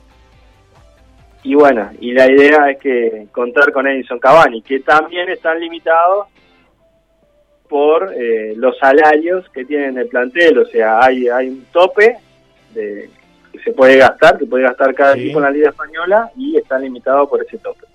y 1.44 1.56
bueno, 1.56 1.90
y 2.00 2.12
la 2.12 2.30
idea 2.30 2.70
es 2.70 2.80
que 2.80 3.28
contar 3.32 3.72
con 3.72 3.88
Edison 3.88 4.20
Cavani, 4.20 4.62
que 4.62 4.82
también 4.82 5.30
están 5.30 5.60
limitados 5.60 6.28
por 7.70 8.12
eh, 8.18 8.54
los 8.58 8.78
salarios 8.80 9.48
que 9.50 9.64
tienen 9.64 9.98
el 9.98 10.08
plantel, 10.08 10.58
o 10.58 10.66
sea, 10.66 11.00
hay, 11.02 11.30
hay 11.30 11.50
un 11.50 11.66
tope 11.72 12.18
de, 12.74 13.10
que 13.54 13.60
se 13.60 13.72
puede 13.72 13.98
gastar, 13.98 14.40
que 14.40 14.48
puede 14.48 14.64
gastar 14.64 14.94
cada 14.96 15.16
equipo 15.16 15.38
en 15.38 15.46
la 15.46 15.52
Liga 15.52 15.70
Española 15.70 16.32
y 16.36 16.58
está 16.58 16.80
limitado 16.80 17.30
por 17.30 17.42
ese 17.42 17.60
tope. 17.60 17.86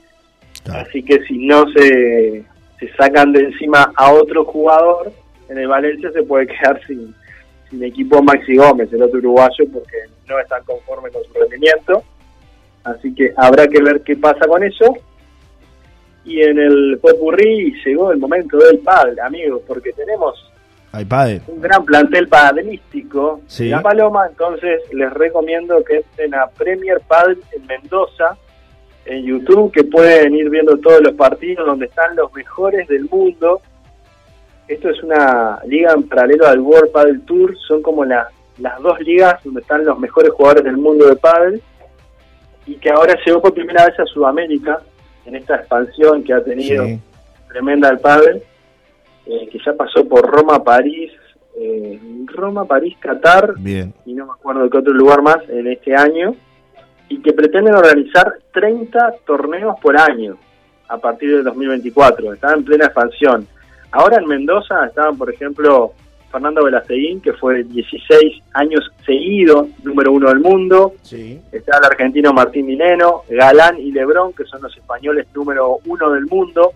Así 0.73 1.03
que 1.03 1.23
si 1.25 1.47
no 1.47 1.65
se, 1.73 2.45
se 2.79 2.93
sacan 2.97 3.33
de 3.33 3.41
encima 3.41 3.93
a 3.97 4.13
otro 4.13 4.45
jugador, 4.45 5.13
en 5.49 5.59
el 5.59 5.67
Valencia 5.67 6.11
se 6.13 6.23
puede 6.23 6.47
quedar 6.47 6.81
sin, 6.87 7.13
sin 7.69 7.83
equipo 7.83 8.23
Maxi 8.23 8.57
Gómez, 8.57 8.93
el 8.93 9.03
otro 9.03 9.19
uruguayo, 9.19 9.65
porque 9.73 9.97
no 10.29 10.39
están 10.39 10.63
conformes 10.65 11.13
con 11.13 11.25
su 11.25 11.33
rendimiento. 11.35 12.03
Así 12.85 13.13
que 13.13 13.33
habrá 13.37 13.67
que 13.67 13.83
ver 13.83 14.03
qué 14.03 14.17
pasa 14.17 14.47
con 14.47 14.63
eso 14.63 14.95
y 16.25 16.41
en 16.43 16.59
el 16.59 16.99
Popurrí 17.01 17.75
llegó 17.85 18.11
el 18.11 18.19
momento 18.19 18.57
del 18.59 18.79
padre, 18.79 19.21
amigos, 19.21 19.63
porque 19.67 19.93
tenemos 19.93 20.51
un 21.49 21.61
gran 21.61 21.85
plantel 21.85 22.29
padelístico 22.29 23.41
en 23.59 23.71
La 23.71 23.83
Paloma, 23.83 24.27
entonces 24.29 24.81
les 24.93 25.13
recomiendo 25.13 25.83
que 25.83 25.99
estén 25.99 26.35
a 26.35 26.47
Premier 26.47 27.01
Padel 27.01 27.43
en 27.53 27.67
Mendoza, 27.67 28.37
en 29.05 29.25
YouTube, 29.25 29.73
que 29.73 29.83
pueden 29.85 30.35
ir 30.37 30.49
viendo 30.49 30.79
todos 30.79 31.01
los 31.03 31.15
partidos 31.15 31.67
donde 31.67 31.87
están 31.87 32.15
los 32.15 32.33
mejores 32.33 32.87
del 32.87 33.09
mundo. 33.11 33.61
Esto 34.69 34.89
es 34.89 35.03
una 35.03 35.59
liga 35.67 35.93
en 35.93 36.05
paralelo 36.05 36.47
al 36.47 36.61
World 36.61 36.93
Padel 36.93 37.23
Tour, 37.23 37.57
son 37.67 37.83
como 37.83 38.05
las 38.05 38.29
dos 38.81 39.01
ligas 39.01 39.43
donde 39.43 39.63
están 39.63 39.85
los 39.85 39.99
mejores 39.99 40.31
jugadores 40.31 40.65
del 40.65 40.77
mundo 40.77 41.09
de 41.09 41.17
padel 41.17 41.61
y 42.67 42.77
que 42.77 42.91
ahora 42.91 43.19
llegó 43.27 43.43
por 43.43 43.53
primera 43.53 43.85
vez 43.85 43.99
a 43.99 44.07
Sudamérica 44.07 44.81
en 45.27 45.37
esta 45.37 45.57
expansión 45.57 46.23
que 46.23 46.33
ha 46.33 46.43
tenido 46.43 46.85
tremenda 47.49 47.89
el 47.89 47.99
pádel, 47.99 48.43
eh, 49.27 49.49
que 49.51 49.59
ya 49.65 49.73
pasó 49.75 50.07
por 50.07 50.27
Roma, 50.27 50.63
París, 50.63 51.13
eh, 51.57 51.99
Roma, 52.27 52.65
París, 52.65 52.97
Qatar, 52.99 53.55
y 53.59 54.13
no 54.15 54.27
me 54.27 54.33
acuerdo 54.33 54.65
de 54.65 54.71
qué 54.71 54.79
otro 54.79 54.93
lugar 54.93 55.23
más 55.23 55.39
en 55.49 55.69
este 55.69 55.95
año, 55.95 56.35
y 57.09 57.21
que 57.23 57.33
pretenden 57.33 57.75
organizar 57.75 58.35
30 58.53 59.15
torneos 59.27 59.77
por 59.81 59.99
año 59.99 60.37
a 60.89 60.99
partir 60.99 61.31
del 61.37 61.45
2024. 61.45 62.35
Están 62.35 62.59
en 62.59 62.65
plena 62.65 62.87
expansión. 62.87 63.47
Ahora 63.93 64.17
en 64.17 64.27
Mendoza 64.27 64.87
estaban, 64.87 65.17
por 65.17 65.33
ejemplo, 65.33 65.93
Fernando 66.35 66.65
Velasteguín, 66.65 67.21
que 67.21 67.33
fue 67.33 67.63
16 67.63 68.43
años 68.55 68.91
seguido 69.07 69.69
número 69.85 70.11
uno 70.11 70.31
del 70.31 70.41
mundo. 70.41 70.95
Está 71.53 71.79
el 71.79 71.85
argentino 71.85 72.33
Martín 72.33 72.67
Dineno, 72.67 73.23
Galán 73.29 73.79
y 73.79 73.93
Lebrón, 73.93 74.33
que 74.33 74.45
son 74.45 74.61
los 74.61 74.77
españoles 74.77 75.29
número 75.33 75.79
uno 75.87 76.11
del 76.11 76.27
mundo. 76.27 76.73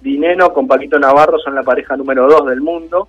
Dineno 0.00 0.54
con 0.54 0.66
Paquito 0.66 0.98
Navarro 0.98 1.38
son 1.38 1.54
la 1.54 1.62
pareja 1.62 1.94
número 1.94 2.26
dos 2.26 2.46
del 2.46 2.62
mundo. 2.62 3.06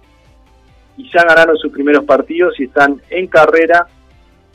Y 0.97 1.09
ya 1.09 1.23
ganaron 1.23 1.57
sus 1.57 1.71
primeros 1.71 2.03
partidos 2.03 2.59
y 2.59 2.65
están 2.65 3.01
en 3.09 3.27
carrera 3.27 3.87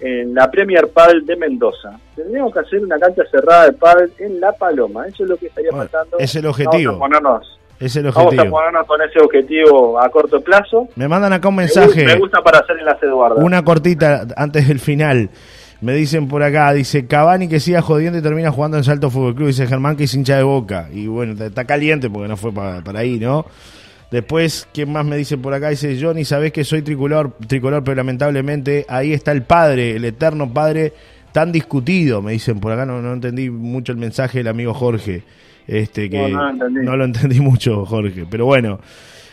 en 0.01 0.35
la 0.35 0.51
Premier 0.51 0.89
Padel 0.89 1.25
de 1.25 1.35
Mendoza. 1.37 1.99
Tendríamos 2.15 2.53
que 2.53 2.61
hacer 2.61 2.85
una 2.85 2.99
cancha 2.99 3.23
cerrada 3.31 3.65
de 3.65 3.73
padel 3.73 4.13
en 4.19 4.39
La 4.39 4.53
Paloma. 4.53 5.07
Eso 5.07 5.23
es 5.23 5.31
lo 5.31 5.39
que 5.39 5.47
estaría 5.47 5.71
pasando. 5.71 6.19
Es 6.19 6.37
el 6.37 6.45
objetivo. 6.45 6.99
Es 7.81 7.95
el 7.95 8.07
objetivo. 8.09 8.31
Vamos 8.31 8.47
a 8.47 8.51
ponernos 8.51 8.87
con 8.87 9.03
ese 9.03 9.21
objetivo 9.21 10.01
a 10.01 10.09
corto 10.09 10.41
plazo. 10.41 10.89
Me 10.97 11.07
mandan 11.07 11.33
acá 11.33 11.49
un 11.49 11.57
mensaje. 11.57 12.05
Me 12.05 12.17
gusta, 12.17 12.43
para 12.43 12.59
hacer 12.59 12.77
enlace 12.79 13.07
Eduardo. 13.07 13.37
Una 13.37 13.63
cortita 13.63 14.27
antes 14.37 14.67
del 14.67 14.81
final. 14.81 15.31
Me 15.81 15.93
dicen 15.93 16.27
por 16.27 16.43
acá, 16.43 16.73
dice 16.73 17.07
Cavani 17.07 17.49
que 17.49 17.61
siga 17.61 17.83
jodiendo 17.83 18.19
y 18.19 18.23
termina 18.23 18.51
jugando 18.51 18.77
en 18.77 18.85
Salto 18.85 19.11
Fútbol 19.11 19.37
Club. 19.37 19.47
Dice 19.49 19.69
Germán 19.69 19.97
que 19.97 20.05
es 20.05 20.15
hincha 20.15 20.37
de 20.37 20.43
boca. 20.43 20.89
Y 20.93 21.07
bueno, 21.07 21.45
está 21.45 21.65
caliente 21.67 22.11
porque 22.11 22.27
no 22.27 22.37
fue 22.37 22.53
para, 22.53 22.99
ahí, 22.99 23.21
¿no? 23.21 23.47
Después, 24.11 24.67
¿quién 24.73 24.91
más 24.91 25.05
me 25.05 25.17
dice 25.17 25.39
por 25.39 25.55
acá? 25.55 25.69
Dice 25.69 25.97
Johnny, 26.01 26.25
sabés 26.25 26.51
que 26.51 26.65
soy 26.65 26.83
tricolor, 26.83 27.33
tricolor, 27.47 27.85
pero 27.85 27.95
lamentablemente 27.95 28.87
ahí 28.89 29.13
está 29.13 29.31
el 29.31 29.43
padre, 29.43 29.95
el 29.95 30.05
eterno 30.05 30.53
padre 30.53 30.95
tan 31.31 31.53
discutido. 31.53 32.23
Me 32.23 32.33
dicen 32.33 32.59
por 32.59 32.73
acá, 32.73 32.85
no, 32.85 33.01
no 33.01 33.13
entendí 33.13 33.49
mucho 33.49 33.93
el 33.93 33.99
mensaje 33.99 34.39
del 34.39 34.49
amigo 34.49 34.75
Jorge 34.75 35.23
este 35.69 36.11
que 36.11 36.29
no, 36.29 36.97
lo 36.97 37.05
entendí 37.05 37.41
mucho, 37.41 37.85
Jorge. 37.85 38.25
Pero 38.29 38.47
bueno, 38.47 38.81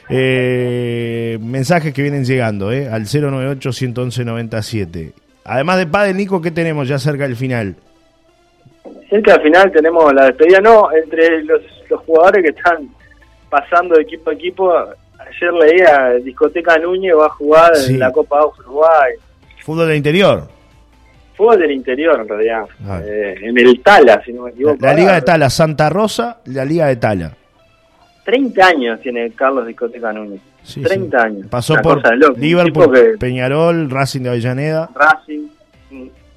eh, 0.10 1.40
mensajes 1.42 1.92
que 1.94 2.02
vienen 2.02 2.26
llegando 2.26 2.72
eh, 2.72 2.90
al 2.90 3.06
098-111-97. 3.06 5.14
Además 5.46 5.78
de 5.78 5.86
Padre 5.88 6.14
Nico, 6.14 6.42
¿qué 6.42 6.52
tenemos 6.52 6.88
ya 6.88 7.00
cerca 7.00 7.24
del 7.24 7.36
final? 7.36 7.76
Cerca 9.10 9.34
del 9.34 9.42
final 9.44 9.72
tenemos 9.72 10.14
la 10.14 10.26
despedida, 10.26 10.60
no, 10.60 10.92
entre 10.92 11.44
los, 11.44 11.62
jugadores 12.06 12.44
que 12.44 12.50
están 12.50 12.90
pasando 13.50 13.96
de 13.96 14.02
equipo 14.02 14.30
a 14.30 14.34
equipo. 14.34 14.74
Ayer 14.74 15.54
leía 15.54 16.16
Discoteca 16.24 16.78
Núñez 16.78 17.14
va 17.18 17.28
a 17.28 17.30
jugar 17.30 17.72
en 17.88 18.00
la 18.00 18.12
Copa 18.12 18.46
Uruguay. 18.46 19.14
Fútbol 19.64 19.88
de 19.88 19.96
interior. 19.96 20.50
Fútbol 21.36 21.60
del 21.60 21.72
interior, 21.72 22.20
en 22.20 22.28
realidad. 22.28 22.66
Ah. 22.86 23.02
Eh, 23.04 23.36
en 23.42 23.58
el 23.58 23.82
Tala, 23.82 24.22
si 24.24 24.34
no 24.34 24.44
me 24.44 24.52
equivoco. 24.52 24.78
La, 24.80 24.94
Liga 24.94 25.16
de 25.16 25.22
Tala, 25.22 25.50
Santa 25.50 25.90
Rosa, 25.90 26.40
la 26.46 26.66
Liga 26.66 26.88
de 26.88 26.96
Tala. 26.96 27.36
30 28.24 28.66
años 28.66 29.00
tiene 29.02 29.32
Carlos 29.32 29.68
Discoteca 29.68 30.12
Núñez. 30.12 30.42
30 30.82 31.22
años. 31.22 31.48
Pasó 31.48 31.76
por 31.76 32.02
Liverpool, 32.38 33.18
Peñarol, 33.20 33.90
Racing 33.90 34.22
de 34.22 34.30
Avellaneda. 34.30 34.90
Racing. 34.96 35.48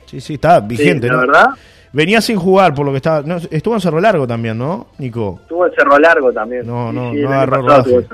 Sí, 0.05 0.21
sí, 0.21 0.35
está 0.35 0.61
vigente, 0.61 1.07
sí, 1.07 1.13
¿no? 1.13 1.21
verdad. 1.21 1.47
Venía 1.93 2.21
sin 2.21 2.37
jugar 2.37 2.75
por 2.75 2.85
lo 2.85 2.93
que 2.93 2.99
estaba. 2.99 3.37
estuvo 3.51 3.75
en 3.75 3.81
Cerro 3.81 4.01
Largo 4.01 4.27
también, 4.27 4.59
¿no, 4.59 4.89
Nico? 4.99 5.39
Estuvo 5.43 5.67
en 5.67 5.73
Cerro 5.73 5.99
Largo 5.99 6.33
también. 6.33 6.67
No, 6.67 6.93
no, 6.93 7.13
no, 7.13 7.29
agarró 7.31 7.63
rodaje. 7.63 8.07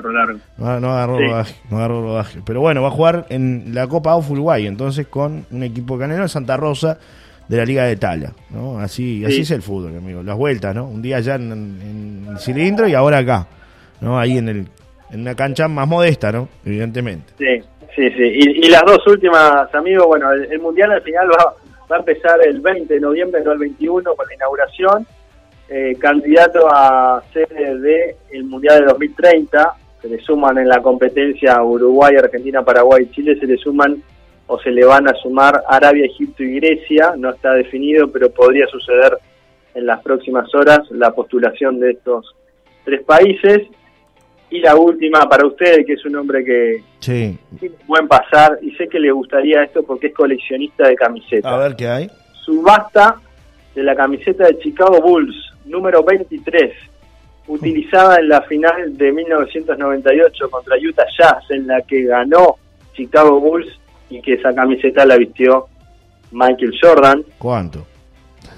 No, 0.57 0.79
no, 0.79 0.93
agarró 0.93 1.17
rodaje. 1.19 1.55
No 1.69 1.77
agarró 1.77 2.01
rodaje. 2.01 2.39
Pero 2.45 2.61
bueno, 2.61 2.81
va 2.81 2.87
a 2.87 2.91
jugar 2.91 3.25
en 3.29 3.71
la 3.73 3.87
Copa 3.87 4.11
AUF 4.11 4.31
Uruguay, 4.31 4.65
entonces 4.65 5.07
con 5.07 5.45
un 5.51 5.63
equipo 5.63 5.97
canero 5.97 6.23
de 6.23 6.29
Santa 6.29 6.55
Rosa 6.55 6.97
de 7.47 7.57
la 7.57 7.65
Liga 7.65 7.83
de 7.83 7.97
Tala. 7.97 8.31
¿no? 8.49 8.79
Así, 8.79 9.23
así 9.25 9.41
es 9.41 9.51
el 9.51 9.61
fútbol, 9.61 9.97
amigo. 9.97 10.23
Las 10.23 10.37
vueltas, 10.37 10.73
¿no? 10.73 10.85
Un 10.85 11.01
día 11.01 11.17
allá 11.17 11.35
en, 11.35 12.27
el 12.29 12.39
cilindro 12.39 12.87
y 12.87 12.93
ahora 12.93 13.19
acá. 13.19 13.47
¿no? 13.99 14.17
Ahí 14.17 14.37
en, 14.37 14.49
el, 14.49 14.67
en 15.11 15.21
una 15.21 15.35
cancha 15.35 15.67
más 15.67 15.87
modesta, 15.87 16.31
¿no? 16.31 16.47
Evidentemente. 16.65 17.33
Sí, 17.37 17.61
sí, 17.95 18.09
sí. 18.09 18.39
Y, 18.63 18.69
las 18.69 18.83
dos 18.85 19.05
últimas, 19.07 19.73
amigos, 19.75 20.07
bueno, 20.07 20.31
el 20.31 20.59
Mundial 20.59 20.91
al 20.91 21.01
final 21.01 21.27
va 21.29 21.64
va 21.91 21.97
a 21.97 21.99
empezar 21.99 22.39
el 22.45 22.59
20 22.61 22.93
de 22.93 22.99
noviembre, 22.99 23.41
no 23.43 23.51
el 23.51 23.59
21, 23.59 24.15
con 24.15 24.27
la 24.27 24.33
inauguración. 24.33 25.07
Eh, 25.67 25.95
candidato 25.99 26.67
a 26.69 27.23
sede 27.33 28.13
del 28.29 28.43
Mundial 28.43 28.81
de 28.81 28.85
2030, 28.85 29.75
se 30.01 30.09
le 30.09 30.19
suman 30.19 30.57
en 30.59 30.67
la 30.67 30.81
competencia 30.81 31.61
Uruguay, 31.63 32.15
Argentina, 32.15 32.63
Paraguay, 32.63 33.09
Chile, 33.11 33.39
se 33.39 33.47
le 33.47 33.57
suman 33.57 34.03
o 34.47 34.59
se 34.59 34.69
le 34.69 34.85
van 34.85 35.07
a 35.07 35.13
sumar 35.15 35.63
Arabia, 35.67 36.05
Egipto 36.05 36.43
y 36.43 36.59
Grecia, 36.59 37.15
no 37.17 37.31
está 37.31 37.53
definido, 37.53 38.11
pero 38.11 38.29
podría 38.29 38.67
suceder 38.67 39.17
en 39.73 39.87
las 39.87 40.01
próximas 40.03 40.53
horas 40.53 40.81
la 40.91 41.11
postulación 41.11 41.79
de 41.79 41.91
estos 41.91 42.35
tres 42.83 43.03
países. 43.03 43.63
Y 44.49 44.59
la 44.59 44.75
última 44.75 45.27
para 45.27 45.45
usted, 45.45 45.85
que 45.85 45.93
es 45.93 46.05
un 46.05 46.15
hombre 46.15 46.43
que 46.45 46.83
sí. 46.99 47.37
tiene 47.59 47.75
un 47.81 47.87
buen 47.87 48.07
pasar 48.07 48.59
y 48.61 48.71
sé 48.75 48.87
que 48.87 48.99
le 48.99 49.11
gustaría 49.11 49.63
esto 49.63 49.83
porque 49.83 50.07
es 50.07 50.13
coleccionista 50.13 50.87
de 50.87 50.95
camisetas. 50.95 51.51
A 51.51 51.57
ver 51.57 51.75
qué 51.75 51.87
hay. 51.87 52.09
Subasta 52.43 53.15
de 53.73 53.83
la 53.83 53.95
camiseta 53.95 54.45
de 54.45 54.57
Chicago 54.59 55.01
Bulls, 55.01 55.35
número 55.65 56.03
23, 56.03 56.71
utilizada 57.47 58.17
en 58.19 58.29
la 58.29 58.41
final 58.43 58.95
de 58.97 59.11
1998 59.11 60.49
contra 60.49 60.77
Utah 60.77 61.05
Jazz, 61.17 61.43
en 61.49 61.67
la 61.67 61.81
que 61.81 62.03
ganó 62.03 62.55
Chicago 62.93 63.39
Bulls 63.39 63.67
y 64.09 64.21
que 64.21 64.33
esa 64.33 64.53
camiseta 64.53 65.05
la 65.05 65.17
vistió 65.17 65.65
Michael 66.31 66.73
Jordan. 66.81 67.23
¿Cuánto? 67.37 67.85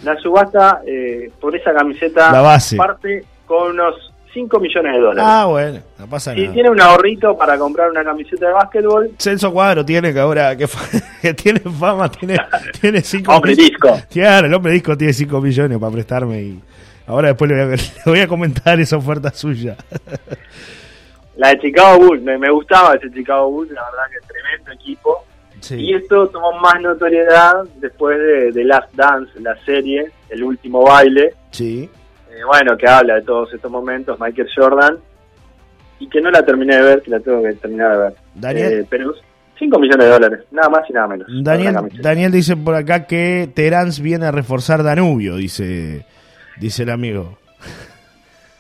La 0.04 0.16
subasta 0.18 0.82
eh, 0.86 1.32
por 1.40 1.56
esa 1.56 1.74
camiseta 1.74 2.32
La 2.32 2.42
base. 2.42 2.76
parte 2.76 3.24
con 3.46 3.72
unos 3.72 4.14
5 4.38 4.60
millones 4.60 4.94
de 4.94 5.00
dólares. 5.00 5.24
Ah, 5.26 5.46
bueno, 5.46 5.80
no 5.98 6.08
pasa 6.08 6.36
nada. 6.36 6.54
tiene 6.54 6.70
un 6.70 6.80
ahorrito 6.80 7.36
para 7.36 7.58
comprar 7.58 7.90
una 7.90 8.04
camiseta 8.04 8.48
de 8.48 8.54
básquetbol, 8.54 9.12
Celso 9.18 9.52
Cuadro 9.52 9.84
tiene 9.84 10.14
que 10.14 10.20
ahora, 10.20 10.56
que, 10.56 10.68
que 11.22 11.34
tiene 11.34 11.60
fama, 11.62 12.10
tiene, 12.12 12.38
tiene 12.80 13.02
cinco 13.02 13.34
hombre 13.36 13.52
millones. 13.52 13.72
disco. 13.72 14.00
Claro, 14.12 14.46
el 14.48 14.54
hombre 14.54 14.74
disco 14.74 14.96
tiene 14.96 15.14
5 15.14 15.42
millones 15.42 15.78
para 15.80 15.92
prestarme 15.92 16.42
y 16.42 16.60
ahora 17.08 17.30
después 17.30 17.50
le 17.50 17.66
voy, 17.66 17.74
a, 17.74 17.78
le 18.06 18.12
voy 18.12 18.20
a 18.20 18.28
comentar 18.28 18.80
esa 18.80 18.98
oferta 18.98 19.32
suya. 19.34 19.76
La 21.38 21.50
de 21.50 21.60
Chicago 21.60 22.00
Bulls, 22.00 22.24
me, 22.24 22.38
me 22.38 22.50
gustaba 22.52 22.96
ese 22.96 23.12
Chicago 23.12 23.50
Bulls, 23.52 23.72
la 23.72 23.82
verdad 23.84 24.04
que 24.12 24.28
tremendo 24.28 24.72
equipo. 24.72 25.24
Y 25.56 25.64
Sí. 25.64 25.94
esto 25.94 26.28
tomó 26.30 26.52
más 26.60 26.80
notoriedad 26.82 27.64
después 27.80 28.18
de, 28.20 28.52
de 28.52 28.64
Last 28.64 28.94
Dance, 28.94 29.32
la 29.40 29.56
serie, 29.66 30.12
el 30.30 30.44
último 30.44 30.84
baile, 30.84 31.34
Sí. 31.52 31.90
Eh, 32.38 32.46
bueno, 32.46 32.78
que 32.78 32.88
habla 32.88 33.16
de 33.16 33.22
todos 33.24 33.54
estos 33.54 33.72
momentos, 33.72 34.20
Michael 34.20 34.50
Jordan, 34.56 34.98
y 36.00 36.08
que 36.08 36.22
no 36.22 36.30
la 36.30 36.46
terminé 36.46 36.76
de 36.76 36.82
ver, 36.82 37.02
que 37.02 37.12
la 37.12 37.20
tengo 37.20 37.42
que 37.42 37.54
terminar 37.54 37.92
de 37.92 37.98
ver. 37.98 38.14
Daniel. 38.36 38.74
Eh, 38.74 38.86
pero 38.90 39.14
5 39.58 39.80
millones 39.80 40.06
de 40.06 40.12
dólares, 40.12 40.40
nada 40.52 40.70
más 40.70 40.90
y 40.90 40.94
nada 40.94 41.08
menos. 41.08 41.28
Daniel. 41.44 41.76
Daniel 42.02 42.32
dice 42.32 42.56
por 42.56 42.76
acá 42.76 43.08
que 43.08 43.50
Terans 43.54 44.00
viene 44.00 44.28
a 44.28 44.32
reforzar 44.32 44.84
Danubio, 44.84 45.36
dice, 45.36 46.06
dice 46.60 46.84
el 46.84 46.92
amigo. 46.92 47.38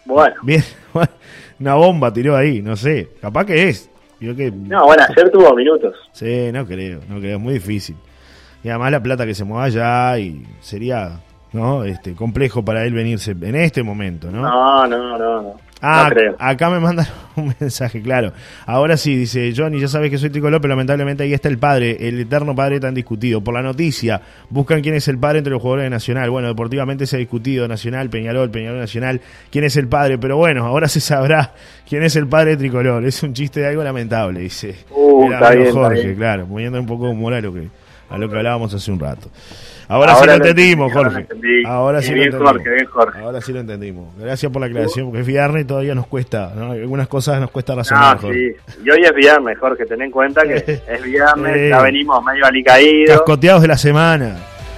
Bueno, 0.05 0.35
Bien, 0.41 0.63
una 1.59 1.75
bomba 1.75 2.11
tiró 2.11 2.35
ahí, 2.35 2.61
no 2.61 2.75
sé, 2.75 3.09
capaz 3.21 3.45
que 3.45 3.69
es. 3.69 3.91
Yo 4.19 4.35
que, 4.35 4.49
no, 4.51 4.85
bueno, 4.85 5.03
ayer 5.07 5.29
tuvo 5.29 5.53
minutos. 5.53 5.95
Sí, 6.11 6.49
no 6.51 6.65
creo, 6.65 7.01
no 7.07 7.19
creo, 7.19 7.37
es 7.37 7.43
muy 7.43 7.53
difícil. 7.53 7.95
Y 8.63 8.69
además 8.69 8.91
la 8.91 9.03
plata 9.03 9.25
que 9.25 9.35
se 9.35 9.43
mueva 9.43 9.65
allá 9.65 10.17
y 10.17 10.43
sería, 10.59 11.19
¿no? 11.53 11.83
Este, 11.83 12.13
complejo 12.13 12.63
para 12.63 12.83
él 12.85 12.93
venirse 12.93 13.31
en 13.31 13.55
este 13.55 13.83
momento, 13.83 14.31
¿no? 14.31 14.41
No, 14.41 14.87
no, 14.87 15.17
no, 15.17 15.41
no. 15.41 15.67
Ah, 15.79 16.05
no 16.09 16.15
creo. 16.15 16.35
acá 16.39 16.69
me 16.71 16.79
mandan 16.79 17.05
un 17.35 17.53
mensaje, 17.59 18.01
claro. 18.01 18.33
Ahora 18.65 18.97
sí, 18.97 19.15
dice 19.15 19.53
Johnny, 19.55 19.79
ya 19.79 19.87
sabes 19.87 20.09
que 20.09 20.17
soy 20.17 20.29
tricolor, 20.29 20.59
pero 20.59 20.71
lamentablemente 20.73 21.23
ahí 21.23 21.33
está 21.33 21.49
el 21.49 21.59
padre, 21.59 22.07
el 22.07 22.19
eterno 22.19 22.55
padre 22.55 22.79
tan 22.79 22.93
discutido. 22.95 23.41
Por 23.41 23.53
la 23.53 23.61
noticia, 23.61 24.21
buscan 24.49 24.81
quién 24.81 24.95
es 24.95 25.07
el 25.07 25.19
padre 25.19 25.39
entre 25.39 25.51
los 25.53 25.61
jugadores 25.61 25.85
de 25.85 25.89
Nacional. 25.91 26.29
Bueno, 26.29 26.47
deportivamente 26.47 27.05
se 27.05 27.17
ha 27.17 27.19
discutido 27.19 27.67
Nacional, 27.67 28.09
Peñarol, 28.09 28.49
Peñarol 28.49 28.79
Nacional, 28.79 29.21
quién 29.51 29.65
es 29.65 29.75
el 29.77 29.87
padre, 29.87 30.17
pero 30.17 30.37
bueno, 30.37 30.65
ahora 30.65 30.87
se 30.87 30.99
sabrá 30.99 31.53
quién 31.87 32.03
es 32.03 32.15
el 32.15 32.27
padre 32.27 32.51
de 32.51 32.57
tricolor. 32.57 33.05
Es 33.05 33.21
un 33.21 33.33
chiste 33.33 33.59
de 33.59 33.67
algo 33.67 33.83
lamentable, 33.83 34.39
dice. 34.39 34.75
Uh, 34.89 35.31
está 35.31 35.53
está 35.53 35.73
Jorge, 35.73 36.03
bien. 36.03 36.15
claro, 36.15 36.47
poniendo 36.47 36.79
un 36.79 36.87
poco 36.87 37.05
de 37.05 37.11
humor 37.11 37.33
a 37.35 37.41
lo 37.41 37.53
que, 37.53 37.67
a 38.09 38.17
lo 38.17 38.27
que 38.27 38.35
hablábamos 38.35 38.73
hace 38.73 38.91
un 38.91 38.99
rato. 38.99 39.29
Ahora, 39.89 40.11
Ahora 40.11 40.15
sí 40.15 40.25
lo 40.27 40.31
lo 40.31 40.33
entendimos, 40.45 40.87
entendí, 40.91 40.97
ahora 40.97 41.09
Jorge. 41.09 41.21
entendí. 41.21 41.63
Ahora 41.65 42.01
sí 42.01 42.13
Bien, 42.13 42.17
lo 42.17 42.23
entendimos. 42.25 42.51
Jorge, 42.53 42.69
bien, 42.75 42.85
Jorge. 42.87 43.19
Ahora 43.19 43.41
sí 43.41 43.53
lo 43.53 43.59
entendimos. 43.61 44.15
Gracias 44.17 44.51
por 44.51 44.59
la 44.59 44.65
aclaración, 44.67 45.05
porque 45.07 45.21
es 45.21 45.27
viernes 45.27 45.63
y 45.63 45.65
todavía 45.65 45.95
nos 45.95 46.07
cuesta, 46.07 46.51
¿no? 46.55 46.71
Algunas 46.73 47.07
cosas 47.07 47.39
nos 47.39 47.51
cuesta 47.51 47.73
razonar. 47.75 48.15
No, 48.17 48.21
Jorge. 48.23 48.55
sí. 48.67 48.81
Y 48.83 48.89
hoy 48.89 49.01
es 49.03 49.13
viernes, 49.15 49.57
Jorge, 49.57 49.85
ten 49.85 50.01
en 50.01 50.11
cuenta 50.11 50.43
que 50.43 50.55
es 50.87 51.03
viernes, 51.03 51.69
ya 51.69 51.81
venimos 51.81 52.21
medio 52.23 52.45
alicaídos. 52.45 53.15
Cascoteados 53.15 53.61
de 53.61 53.67
la 53.69 53.77
semana, 53.77 54.35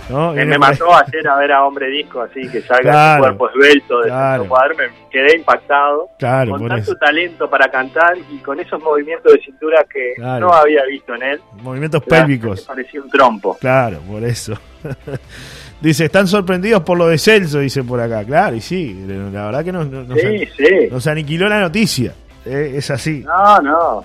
¿no? 0.10 0.34
Me 0.34 0.58
mató 0.58 0.94
ayer 0.96 1.28
a 1.28 1.36
ver 1.38 1.52
a 1.52 1.66
Hombre 1.66 1.88
Disco, 1.90 2.22
así 2.22 2.48
que 2.50 2.62
salga 2.62 2.82
Claro. 2.92 3.12
ese 3.26 3.36
cuerpo 3.38 3.50
esbelto 3.50 4.00
de 4.02 4.08
Claro. 4.08 4.46
Cuadro, 4.48 4.76
me 4.78 4.84
quedé 5.10 5.36
impactado. 5.38 6.10
Claro, 6.18 6.52
con 6.52 6.68
tanto 6.68 6.92
eso. 6.92 6.96
talento 6.96 7.50
para 7.50 7.70
cantar 7.70 8.18
y 8.32 8.38
con 8.40 8.60
esos 8.60 8.82
movimientos 8.82 9.32
de 9.34 9.40
cintura 9.42 9.86
que 9.92 10.14
no 10.20 10.52
había 10.54 10.84
visto 10.86 11.14
en 11.16 11.24
él. 11.24 11.42
Movimientos 11.62 12.04
pélvicos. 12.04 12.62
Parecía 12.62 13.02
un 13.02 13.10
trompo. 13.10 13.58
Claro, 13.60 14.00
por 14.10 14.24
eso. 14.24 14.54
dice, 15.82 16.06
están 16.06 16.28
sorprendidos 16.28 16.82
por 16.84 16.98
lo 16.98 17.08
de 17.08 17.18
Celso, 17.18 17.60
dice 17.60 17.84
por 17.84 18.00
acá. 18.02 18.24
Claro, 18.24 18.56
y 18.56 18.62
sí, 18.62 19.06
la 19.08 19.46
verdad 19.46 19.64
que 19.64 19.72
nos, 19.72 19.88
nos, 19.88 20.20
Sí, 20.20 20.46
sí. 20.58 20.88
nos 20.92 21.06
aniquiló 21.08 21.48
la 21.48 21.60
noticia. 21.62 22.14
Eh, 22.46 22.74
es 22.76 22.90
así. 22.90 23.24
No, 23.26 23.60
no. 23.62 24.04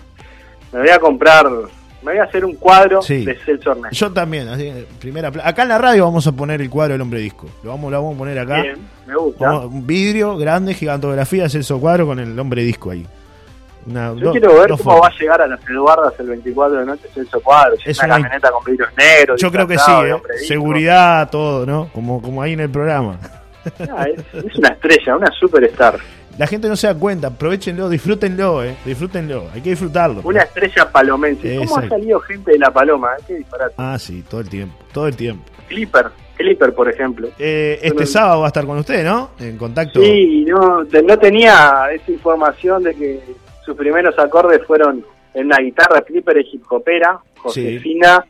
Me 0.72 0.80
voy 0.80 0.90
a 0.90 0.98
comprar, 0.98 1.46
me 2.04 2.12
voy 2.12 2.18
a 2.20 2.24
hacer 2.24 2.44
un 2.44 2.54
cuadro 2.56 3.00
Sí. 3.02 3.24
de 3.24 3.34
Celso 3.38 3.72
Ernesto. 3.72 3.96
Yo 3.96 4.12
también, 4.12 4.48
así, 4.48 4.72
primera 5.00 5.32
acá 5.42 5.62
en 5.62 5.68
la 5.68 5.78
radio 5.78 6.04
vamos 6.04 6.26
a 6.26 6.32
poner 6.32 6.60
el 6.60 6.70
cuadro 6.70 6.92
del 6.92 7.00
hombre 7.00 7.20
disco. 7.20 7.46
Lo 7.62 7.70
vamos, 7.70 7.90
lo 7.90 7.98
vamos 8.02 8.14
a 8.14 8.18
poner 8.18 8.38
acá. 8.38 8.62
Bien, 8.62 8.76
me 9.06 9.16
gusta. 9.16 9.46
Vamos- 9.46 9.64
un 9.66 9.86
vidrio 9.86 10.36
grande, 10.36 10.74
gigantografía, 10.74 11.48
Celso 11.48 11.80
Cuadro 11.80 12.06
con 12.06 12.18
el 12.20 12.38
hombre 12.38 12.62
disco 12.62 12.90
ahí. 12.90 13.06
Una- 13.86 14.14
Yo 14.14 14.26
do- 14.26 14.30
quiero 14.32 14.58
ver 14.58 14.70
cómo 14.70 14.98
va 15.00 15.08
a 15.08 15.18
llegar 15.18 15.42
a 15.42 15.46
las 15.46 15.60
Eduardas 15.68 16.14
el 16.18 16.26
24 16.28 16.78
de 16.80 16.86
noche 16.86 17.06
Celso 17.12 17.40
Cuadro. 17.40 17.74
Es 17.84 17.98
una 17.98 18.06
una- 18.06 18.14
camioneta 18.16 18.50
con 18.50 18.64
vidrios 18.64 18.88
negros. 18.96 19.40
Yo 19.40 19.50
creo 19.52 19.66
que 19.66 19.76
sí, 19.78 19.90
eh. 19.92 20.16
seguridad, 20.46 21.28
todo, 21.30 21.66
¿no? 21.66 21.88
Como, 21.92 22.22
como 22.22 22.40
ahí 22.42 22.52
en 22.54 22.60
el 22.60 22.70
programa. 22.70 23.18
Ah, 23.96 24.06
es, 24.08 24.44
es 24.44 24.56
una 24.58 24.68
estrella, 24.68 25.16
una 25.16 25.30
superstar. 25.38 25.98
La 26.38 26.46
gente 26.48 26.68
no 26.68 26.74
se 26.76 26.86
da 26.88 26.94
cuenta, 26.94 27.28
aprovechenlo, 27.28 27.88
disfrútenlo, 27.88 28.64
¿eh? 28.64 28.74
Disfrútenlo, 28.84 29.44
hay 29.54 29.60
que 29.60 29.70
disfrutarlo. 29.70 30.20
Una 30.24 30.42
estrella 30.42 30.90
palomense. 30.90 31.48
¿Cómo 31.56 31.60
ha 31.60 31.64
Exacto. 31.64 31.88
salido 31.90 32.20
gente 32.20 32.50
de 32.52 32.58
la 32.58 32.70
paloma? 32.72 33.10
Qué 33.26 33.34
disparate. 33.34 33.74
Ah, 33.78 33.96
sí, 33.98 34.24
todo 34.28 34.40
el 34.40 34.48
tiempo, 34.48 34.74
todo 34.92 35.06
el 35.06 35.14
tiempo. 35.16 35.44
Clipper, 35.68 36.06
Clipper, 36.36 36.74
por 36.74 36.90
ejemplo. 36.90 37.28
Eh, 37.38 37.78
este 37.80 37.92
Bueno. 37.94 38.06
sábado 38.08 38.40
va 38.40 38.46
a 38.46 38.48
estar 38.48 38.66
con 38.66 38.78
usted, 38.78 39.04
¿no? 39.04 39.30
En 39.38 39.56
contacto. 39.56 40.00
Sí, 40.02 40.44
no, 40.48 40.84
te- 40.86 41.02
no 41.02 41.16
tenía 41.18 41.84
esa 41.94 42.10
información 42.10 42.82
de 42.82 42.94
que 42.94 43.20
sus 43.64 43.76
primeros 43.76 44.18
acordes 44.18 44.60
fueron 44.66 45.04
en 45.34 45.46
una 45.46 45.58
guitarra 45.58 46.00
Clipper 46.02 46.36
y 46.38 46.48
hip 46.52 46.64
hopera, 46.68 47.18
Josefina, 47.38 48.24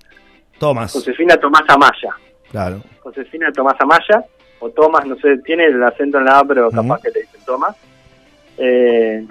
Tomás. 0.58 0.92
Josefina 0.92 1.36
Tomás 1.38 1.62
Amaya. 1.68 2.14
Claro. 2.50 2.82
Josefina 3.00 3.50
Tomás 3.52 3.74
Amaya, 3.80 4.24
o 4.60 4.68
Tomás, 4.70 5.06
no 5.06 5.16
sé, 5.16 5.38
tiene 5.44 5.66
el 5.66 5.82
acento 5.82 6.18
en 6.18 6.26
la 6.26 6.38
A, 6.40 6.44
pero 6.44 6.70
capaz 6.70 7.00
que 7.02 7.10
le 7.10 7.20
dicen 7.22 7.40
Tomás. 7.46 7.74
Eh, 8.58 9.26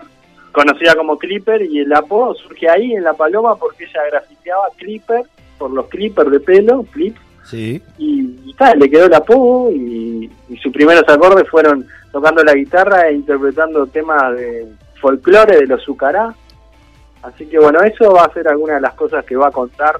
conocida 0.51 0.95
como 0.95 1.17
Clipper, 1.17 1.61
y 1.63 1.79
el 1.79 1.93
apodo 1.93 2.35
surge 2.35 2.69
ahí 2.69 2.93
en 2.93 3.03
La 3.03 3.13
Paloma 3.13 3.55
porque 3.55 3.85
ella 3.85 4.01
grafiteaba 4.11 4.63
Clipper 4.77 5.23
por 5.57 5.71
los 5.71 5.87
clippers 5.87 6.29
de 6.31 6.39
pelo, 6.39 6.83
clip, 6.91 7.15
Sí. 7.45 7.81
y, 7.97 8.21
y 8.45 8.53
tal, 8.57 8.79
le 8.79 8.89
quedó 8.89 9.05
el 9.05 9.13
apodo 9.13 9.71
y, 9.71 10.29
y 10.49 10.57
sus 10.57 10.71
primeros 10.73 11.03
acordes 11.07 11.47
fueron 11.49 11.85
tocando 12.11 12.43
la 12.43 12.53
guitarra 12.53 13.07
e 13.09 13.13
interpretando 13.15 13.85
temas 13.87 14.35
de 14.35 14.67
folclore 15.01 15.57
de 15.57 15.67
los 15.67 15.83
Zucará. 15.83 16.33
Así 17.21 17.45
que 17.45 17.57
bueno, 17.59 17.81
eso 17.81 18.11
va 18.13 18.25
a 18.25 18.33
ser 18.33 18.47
alguna 18.47 18.75
de 18.75 18.81
las 18.81 18.93
cosas 18.93 19.23
que 19.25 19.35
va 19.35 19.47
a 19.47 19.51
contar 19.51 19.95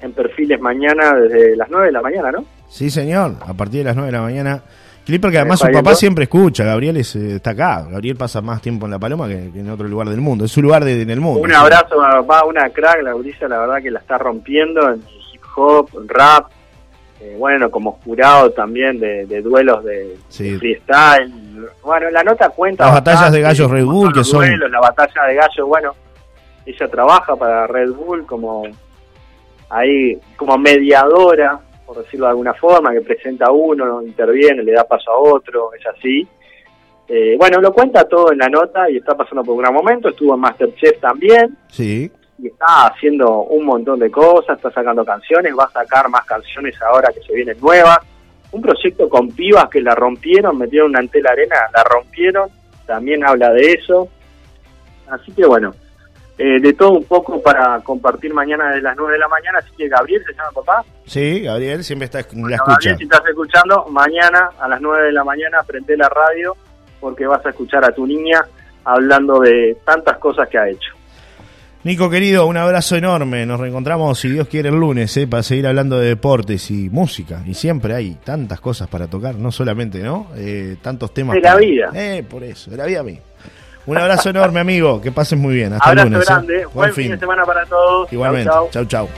en 0.00 0.12
perfiles 0.12 0.60
mañana 0.60 1.12
desde 1.14 1.56
las 1.56 1.70
9 1.70 1.86
de 1.86 1.92
la 1.92 2.02
mañana, 2.02 2.30
¿no? 2.32 2.44
Sí, 2.68 2.90
señor, 2.90 3.32
a 3.46 3.54
partir 3.54 3.78
de 3.80 3.84
las 3.84 3.96
9 3.96 4.08
de 4.10 4.16
la 4.18 4.22
mañana. 4.22 4.62
Clipper 5.04 5.30
que 5.30 5.38
además 5.38 5.60
su 5.60 5.70
papá 5.70 5.94
siempre 5.94 6.24
escucha, 6.24 6.64
Gabriel 6.64 6.96
es, 6.96 7.14
eh, 7.16 7.36
está 7.36 7.50
acá, 7.50 7.84
Gabriel 7.90 8.16
pasa 8.16 8.40
más 8.40 8.62
tiempo 8.62 8.86
en 8.86 8.92
La 8.92 8.98
Paloma 8.98 9.28
que, 9.28 9.50
que 9.52 9.60
en 9.60 9.68
otro 9.70 9.86
lugar 9.86 10.08
del 10.08 10.20
mundo, 10.22 10.46
es 10.46 10.50
su 10.52 10.62
lugar 10.62 10.82
de- 10.84 11.02
en 11.02 11.10
el 11.10 11.20
mundo. 11.20 11.40
Un 11.40 11.52
abrazo 11.52 12.00
a 12.02 12.20
va 12.22 12.44
una 12.44 12.70
crack, 12.70 13.02
la 13.02 13.12
Brisa, 13.14 13.46
la 13.46 13.58
verdad 13.58 13.82
que 13.82 13.90
la 13.90 13.98
está 14.00 14.16
rompiendo 14.16 14.90
en 14.90 15.02
hip 15.32 15.42
hop, 15.56 15.90
en 16.00 16.08
rap, 16.08 16.46
eh, 17.20 17.36
bueno, 17.38 17.70
como 17.70 17.92
jurado 18.04 18.50
también 18.52 18.98
de, 18.98 19.26
de 19.26 19.42
duelos 19.42 19.84
de, 19.84 20.16
Sí. 20.28 20.50
de 20.52 20.58
freestyle. 20.58 21.32
Bueno, 21.82 22.10
la 22.10 22.22
nota 22.24 22.48
cuenta. 22.48 22.84
Las 22.86 22.94
batallas 22.94 23.20
bastante, 23.20 23.36
de 23.38 23.42
gallos 23.42 23.70
Red 23.70 23.84
Bull, 23.84 24.12
que 24.12 24.24
son- 24.24 24.40
duelos, 24.46 24.70
la 24.70 24.80
batalla 24.80 25.22
de 25.28 25.34
gallos, 25.34 25.66
bueno, 25.68 25.92
ella 26.66 26.88
trabaja 26.88 27.36
para 27.36 27.66
Red 27.66 27.90
Bull 27.92 28.24
como 28.26 28.62
ahí, 29.70 30.18
como 30.36 30.56
mediadora, 30.58 31.60
por 31.86 31.98
decirlo 31.98 32.26
de 32.26 32.30
alguna 32.30 32.54
forma, 32.54 32.92
que 32.92 33.00
presenta 33.00 33.46
a 33.46 33.52
uno, 33.52 34.02
interviene, 34.02 34.62
le 34.62 34.72
da 34.72 34.84
paso 34.84 35.10
a 35.10 35.18
otro, 35.18 35.72
es 35.74 35.86
así. 35.86 36.26
Eh, 37.06 37.36
bueno, 37.38 37.60
lo 37.60 37.72
cuenta 37.72 38.08
todo 38.08 38.32
en 38.32 38.38
la 38.38 38.48
nota 38.48 38.88
y 38.90 38.96
está 38.96 39.14
pasando 39.14 39.42
por 39.42 39.54
un 39.54 39.60
gran 39.60 39.74
momento. 39.74 40.08
Estuvo 40.08 40.34
en 40.34 40.40
Masterchef 40.40 40.98
también 41.00 41.56
Sí, 41.68 42.10
y 42.38 42.48
está 42.48 42.86
haciendo 42.86 43.42
un 43.42 43.64
montón 43.64 43.98
de 43.98 44.10
cosas, 44.10 44.56
está 44.56 44.70
sacando 44.70 45.04
canciones, 45.04 45.54
va 45.58 45.64
a 45.64 45.70
sacar 45.70 46.08
más 46.08 46.24
canciones 46.24 46.80
ahora 46.82 47.12
que 47.12 47.22
se 47.22 47.34
vienen 47.34 47.58
nuevas. 47.60 47.98
Un 48.52 48.62
proyecto 48.62 49.08
con 49.08 49.28
pibas 49.28 49.68
que 49.68 49.80
la 49.80 49.94
rompieron, 49.94 50.56
metieron 50.58 50.90
una 50.90 51.00
antela 51.00 51.30
arena, 51.30 51.56
la 51.74 51.84
rompieron, 51.84 52.48
también 52.86 53.24
habla 53.24 53.52
de 53.52 53.72
eso. 53.72 54.08
Así 55.08 55.32
que 55.32 55.44
bueno, 55.46 55.74
eh, 56.36 56.60
de 56.60 56.72
todo 56.72 56.92
un 56.92 57.04
poco 57.04 57.40
para 57.40 57.80
compartir 57.80 58.34
mañana 58.34 58.70
de 58.70 58.82
las 58.82 58.96
9 58.96 59.12
de 59.12 59.18
la 59.18 59.28
mañana. 59.28 59.58
Así 59.58 59.70
que 59.76 59.88
Gabriel, 59.88 60.22
¿se 60.26 60.32
llama 60.34 60.50
papá? 60.52 60.84
Sí, 61.06 61.42
Gabriel 61.42 61.84
siempre 61.84 62.06
está 62.06 62.18
la 62.18 62.22
escucha. 62.24 62.56
Gabriel, 62.56 62.96
si 62.98 63.04
estás 63.04 63.22
escuchando, 63.28 63.86
mañana 63.90 64.50
a 64.58 64.68
las 64.68 64.80
9 64.80 65.06
de 65.06 65.12
la 65.12 65.24
mañana 65.24 65.58
prende 65.66 65.96
la 65.96 66.08
radio 66.08 66.56
porque 67.00 67.26
vas 67.26 67.44
a 67.46 67.50
escuchar 67.50 67.84
a 67.84 67.92
tu 67.92 68.06
niña 68.06 68.44
hablando 68.84 69.40
de 69.40 69.76
tantas 69.84 70.18
cosas 70.18 70.48
que 70.48 70.58
ha 70.58 70.68
hecho. 70.68 70.94
Nico 71.84 72.08
querido, 72.08 72.46
un 72.46 72.56
abrazo 72.56 72.96
enorme. 72.96 73.44
Nos 73.44 73.60
reencontramos, 73.60 74.18
si 74.18 74.30
Dios 74.30 74.48
quiere, 74.48 74.70
el 74.70 74.76
lunes, 74.76 75.14
¿eh? 75.18 75.26
para 75.26 75.42
seguir 75.42 75.66
hablando 75.66 75.98
de 75.98 76.08
deportes 76.08 76.70
y 76.70 76.88
música. 76.88 77.42
Y 77.46 77.52
siempre 77.52 77.94
hay 77.94 78.16
tantas 78.24 78.58
cosas 78.58 78.88
para 78.88 79.06
tocar, 79.06 79.34
no 79.34 79.52
solamente, 79.52 80.02
¿no? 80.02 80.28
Eh, 80.34 80.78
tantos 80.80 81.12
temas. 81.12 81.34
De 81.34 81.42
la 81.42 81.56
vida. 81.56 81.90
Eh, 81.94 82.24
por 82.26 82.42
eso, 82.42 82.70
de 82.70 82.78
la 82.78 82.86
vida 82.86 83.00
a 83.00 83.02
mí. 83.02 83.20
Un 83.86 83.98
abrazo 83.98 84.30
enorme, 84.30 84.60
amigo. 84.60 85.00
Que 85.00 85.12
pases 85.12 85.38
muy 85.38 85.54
bien. 85.54 85.72
Hasta 85.72 85.92
el 85.92 85.98
lunes. 85.98 86.22
¿eh? 86.22 86.24
grande. 86.26 86.66
Buen, 86.72 86.92
fin. 86.92 87.10
de 87.10 87.18
semana 87.18 87.44
para 87.44 87.64
todos. 87.66 88.12
Igualmente. 88.12 88.50
Chau, 88.70 88.84
chau. 88.86 89.08